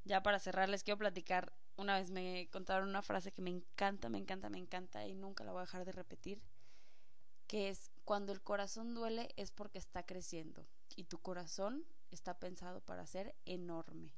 Ya 0.06 0.22
para 0.22 0.38
cerrar, 0.38 0.68
les 0.68 0.84
quiero 0.84 0.98
platicar. 0.98 1.52
Una 1.76 1.98
vez 1.98 2.12
me 2.12 2.48
contaron 2.52 2.88
una 2.88 3.02
frase 3.02 3.32
que 3.32 3.42
me 3.42 3.50
encanta, 3.50 4.08
me 4.08 4.18
encanta, 4.18 4.48
me 4.48 4.58
encanta 4.58 5.04
y 5.04 5.16
nunca 5.16 5.42
la 5.42 5.50
voy 5.50 5.58
a 5.58 5.62
dejar 5.62 5.84
de 5.84 5.90
repetir, 5.90 6.40
que 7.48 7.70
es, 7.70 7.90
cuando 8.04 8.32
el 8.32 8.40
corazón 8.40 8.94
duele 8.94 9.34
es 9.36 9.50
porque 9.50 9.78
está 9.78 10.04
creciendo 10.04 10.64
y 10.94 11.04
tu 11.04 11.18
corazón 11.18 11.84
está 12.12 12.38
pensado 12.38 12.80
para 12.82 13.04
ser 13.04 13.34
enorme. 13.46 14.14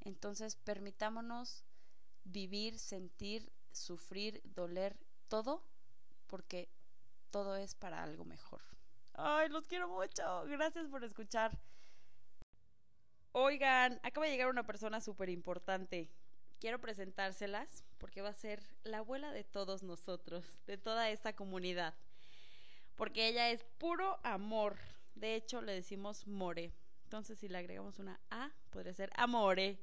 Entonces, 0.00 0.56
permitámonos 0.56 1.64
vivir, 2.24 2.78
sentir, 2.78 3.50
sufrir, 3.72 4.42
doler, 4.44 4.98
todo, 5.28 5.64
porque 6.26 6.68
todo 7.30 7.56
es 7.56 7.74
para 7.74 8.02
algo 8.02 8.26
mejor. 8.26 8.60
Ay, 9.14 9.48
los 9.48 9.66
quiero 9.66 9.88
mucho. 9.88 10.44
Gracias 10.44 10.88
por 10.88 11.04
escuchar. 11.04 11.58
Oigan, 13.38 14.00
acaba 14.02 14.24
de 14.24 14.32
llegar 14.32 14.48
una 14.48 14.64
persona 14.64 14.98
súper 15.02 15.28
importante. 15.28 16.08
Quiero 16.58 16.80
presentárselas 16.80 17.84
porque 17.98 18.22
va 18.22 18.30
a 18.30 18.32
ser 18.32 18.62
la 18.82 19.00
abuela 19.00 19.30
de 19.30 19.44
todos 19.44 19.82
nosotros, 19.82 20.42
de 20.66 20.78
toda 20.78 21.10
esta 21.10 21.34
comunidad. 21.34 21.92
Porque 22.94 23.28
ella 23.28 23.50
es 23.50 23.62
puro 23.76 24.18
amor. 24.22 24.78
De 25.14 25.34
hecho, 25.34 25.60
le 25.60 25.74
decimos 25.74 26.26
more. 26.26 26.72
Entonces, 27.04 27.38
si 27.38 27.48
le 27.48 27.58
agregamos 27.58 27.98
una 27.98 28.18
A, 28.30 28.52
podría 28.70 28.94
ser 28.94 29.10
amore. 29.16 29.78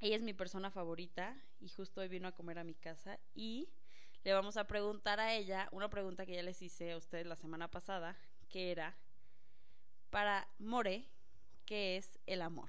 Ella 0.00 0.16
es 0.16 0.22
mi 0.22 0.34
persona 0.34 0.72
favorita 0.72 1.40
y 1.60 1.68
justo 1.68 2.00
hoy 2.00 2.08
vino 2.08 2.26
a 2.26 2.32
comer 2.32 2.58
a 2.58 2.64
mi 2.64 2.74
casa 2.74 3.20
y 3.32 3.68
le 4.24 4.32
vamos 4.32 4.56
a 4.56 4.66
preguntar 4.66 5.20
a 5.20 5.34
ella 5.34 5.68
una 5.70 5.88
pregunta 5.88 6.26
que 6.26 6.34
ya 6.34 6.42
les 6.42 6.60
hice 6.62 6.90
a 6.90 6.96
ustedes 6.96 7.26
la 7.26 7.36
semana 7.36 7.70
pasada, 7.70 8.16
que 8.48 8.72
era 8.72 8.96
para 10.10 10.48
More, 10.58 11.06
¿qué 11.70 11.98
es 11.98 12.18
el 12.26 12.42
amor? 12.42 12.68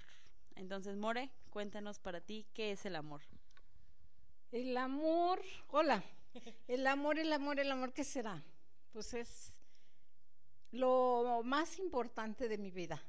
Entonces, 0.56 0.96
More, 0.96 1.32
cuéntanos 1.50 1.98
para 1.98 2.22
ti, 2.22 2.46
¿qué 2.54 2.74
es 2.74 2.86
el 2.86 2.96
amor? 2.96 3.24
El 4.52 4.78
amor, 4.78 5.42
hola, 5.70 6.04
el 6.68 6.86
amor, 6.86 7.18
el 7.18 7.34
amor, 7.34 7.60
el 7.60 7.72
amor, 7.72 7.94
¿qué 7.94 8.04
será? 8.04 8.44
Pues 8.94 9.16
es 9.16 9.54
lo 10.70 11.42
más 11.44 11.80
importante 11.80 12.48
de 12.48 12.60
mi 12.60 12.70
vida. 12.70 13.02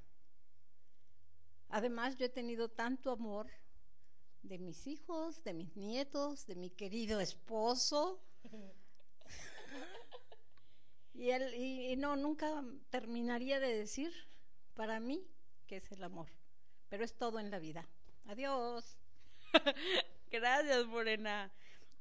Además, 1.69 2.17
yo 2.17 2.25
he 2.25 2.31
tenido 2.31 2.71
tanto 2.71 3.11
amor 3.11 3.51
de 4.43 4.57
mis 4.57 4.87
hijos, 4.87 5.45
de 5.45 5.53
mis 5.53 5.77
nietos, 5.77 6.47
de 6.47 6.55
mi 6.55 6.71
querido 6.71 7.21
esposo. 7.21 8.19
y, 11.13 11.29
él, 11.29 11.53
y, 11.53 11.93
y 11.93 11.97
no, 11.97 12.17
nunca 12.17 12.65
terminaría 12.89 13.61
de 13.61 13.77
decir 13.77 14.11
para 14.73 14.99
mí 14.99 15.29
que 15.73 15.79
es 15.79 15.91
el 15.93 16.05
amor. 16.05 16.27
Pero 16.91 17.03
es 17.03 17.15
todo 17.15 17.41
en 17.41 17.51
la 17.51 17.59
vida. 17.59 17.89
Adiós. 18.27 18.99
Gracias, 20.31 20.85
Morena. 20.85 21.51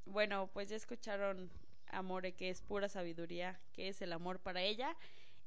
Bueno, 0.04 0.50
pues 0.52 0.68
ya 0.68 0.76
escucharon 0.76 1.50
Amore, 1.88 2.34
que 2.34 2.50
es 2.50 2.62
pura 2.62 2.90
sabiduría, 2.90 3.58
que 3.72 3.88
es 3.88 4.02
el 4.02 4.12
amor 4.12 4.42
para 4.42 4.62
ella. 4.62 4.98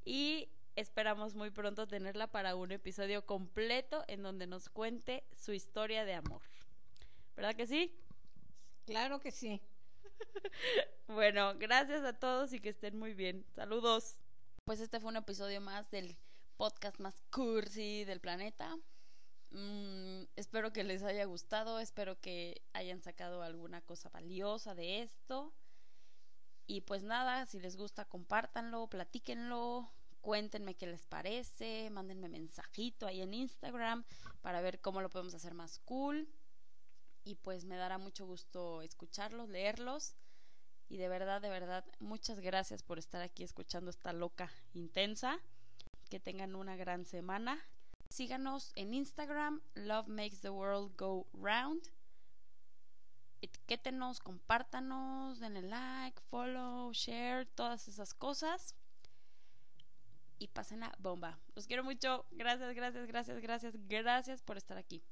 Y 0.06 0.48
esperamos 0.74 1.34
muy 1.34 1.50
pronto 1.50 1.86
tenerla 1.86 2.26
para 2.26 2.54
un 2.56 2.72
episodio 2.72 3.26
completo 3.26 4.04
en 4.08 4.22
donde 4.22 4.46
nos 4.46 4.70
cuente 4.70 5.22
su 5.36 5.52
historia 5.52 6.06
de 6.06 6.14
amor. 6.14 6.40
¿Verdad 7.36 7.54
que 7.54 7.66
sí? 7.66 7.94
Claro 8.86 9.20
que 9.20 9.32
sí. 9.32 9.60
bueno, 11.08 11.58
gracias 11.58 12.02
a 12.04 12.14
todos 12.14 12.54
y 12.54 12.60
que 12.60 12.70
estén 12.70 12.98
muy 12.98 13.12
bien. 13.12 13.44
Saludos. 13.54 14.16
Pues 14.64 14.80
este 14.80 14.98
fue 14.98 15.10
un 15.10 15.18
episodio 15.18 15.60
más 15.60 15.90
del 15.90 16.16
podcast 16.56 16.98
más 17.00 17.20
cursi 17.30 18.04
del 18.04 18.20
planeta. 18.20 18.76
Mm, 19.50 20.24
espero 20.36 20.72
que 20.72 20.84
les 20.84 21.02
haya 21.02 21.24
gustado, 21.26 21.78
espero 21.78 22.20
que 22.20 22.62
hayan 22.72 23.00
sacado 23.02 23.42
alguna 23.42 23.80
cosa 23.82 24.08
valiosa 24.10 24.74
de 24.74 25.02
esto. 25.02 25.52
Y 26.66 26.80
pues 26.82 27.02
nada, 27.02 27.46
si 27.46 27.60
les 27.60 27.76
gusta, 27.76 28.04
compártanlo, 28.06 28.88
platíquenlo, 28.88 29.92
cuéntenme 30.22 30.74
qué 30.74 30.86
les 30.86 31.06
parece, 31.06 31.90
mándenme 31.90 32.28
mensajito 32.28 33.06
ahí 33.06 33.20
en 33.20 33.34
Instagram 33.34 34.04
para 34.40 34.60
ver 34.62 34.80
cómo 34.80 35.02
lo 35.02 35.10
podemos 35.10 35.34
hacer 35.34 35.54
más 35.54 35.78
cool. 35.80 36.28
Y 37.24 37.36
pues 37.36 37.64
me 37.64 37.76
dará 37.76 37.98
mucho 37.98 38.26
gusto 38.26 38.82
escucharlos, 38.82 39.48
leerlos. 39.48 40.16
Y 40.88 40.98
de 40.98 41.08
verdad, 41.08 41.40
de 41.40 41.48
verdad, 41.48 41.84
muchas 41.98 42.40
gracias 42.40 42.82
por 42.82 42.98
estar 42.98 43.22
aquí 43.22 43.42
escuchando 43.42 43.90
esta 43.90 44.12
loca 44.12 44.50
intensa. 44.74 45.40
Que 46.14 46.20
tengan 46.20 46.54
una 46.54 46.76
gran 46.76 47.04
semana. 47.04 47.58
Síganos 48.08 48.70
en 48.76 48.94
Instagram, 48.94 49.60
Love 49.74 50.06
Makes 50.06 50.42
the 50.42 50.50
World 50.50 50.94
Go 50.96 51.26
Round. 51.32 51.90
Etiquétenos, 53.42 54.20
compártanos, 54.20 55.40
denle 55.40 55.62
like, 55.62 56.22
follow, 56.30 56.92
share, 56.92 57.46
todas 57.56 57.88
esas 57.88 58.14
cosas. 58.14 58.76
Y 60.38 60.46
pasen 60.46 60.78
la 60.78 60.94
bomba. 61.00 61.40
Los 61.56 61.66
quiero 61.66 61.82
mucho. 61.82 62.26
Gracias, 62.30 62.72
gracias, 62.76 63.08
gracias, 63.08 63.40
gracias, 63.40 63.74
gracias 63.88 64.42
por 64.44 64.56
estar 64.56 64.78
aquí. 64.78 65.02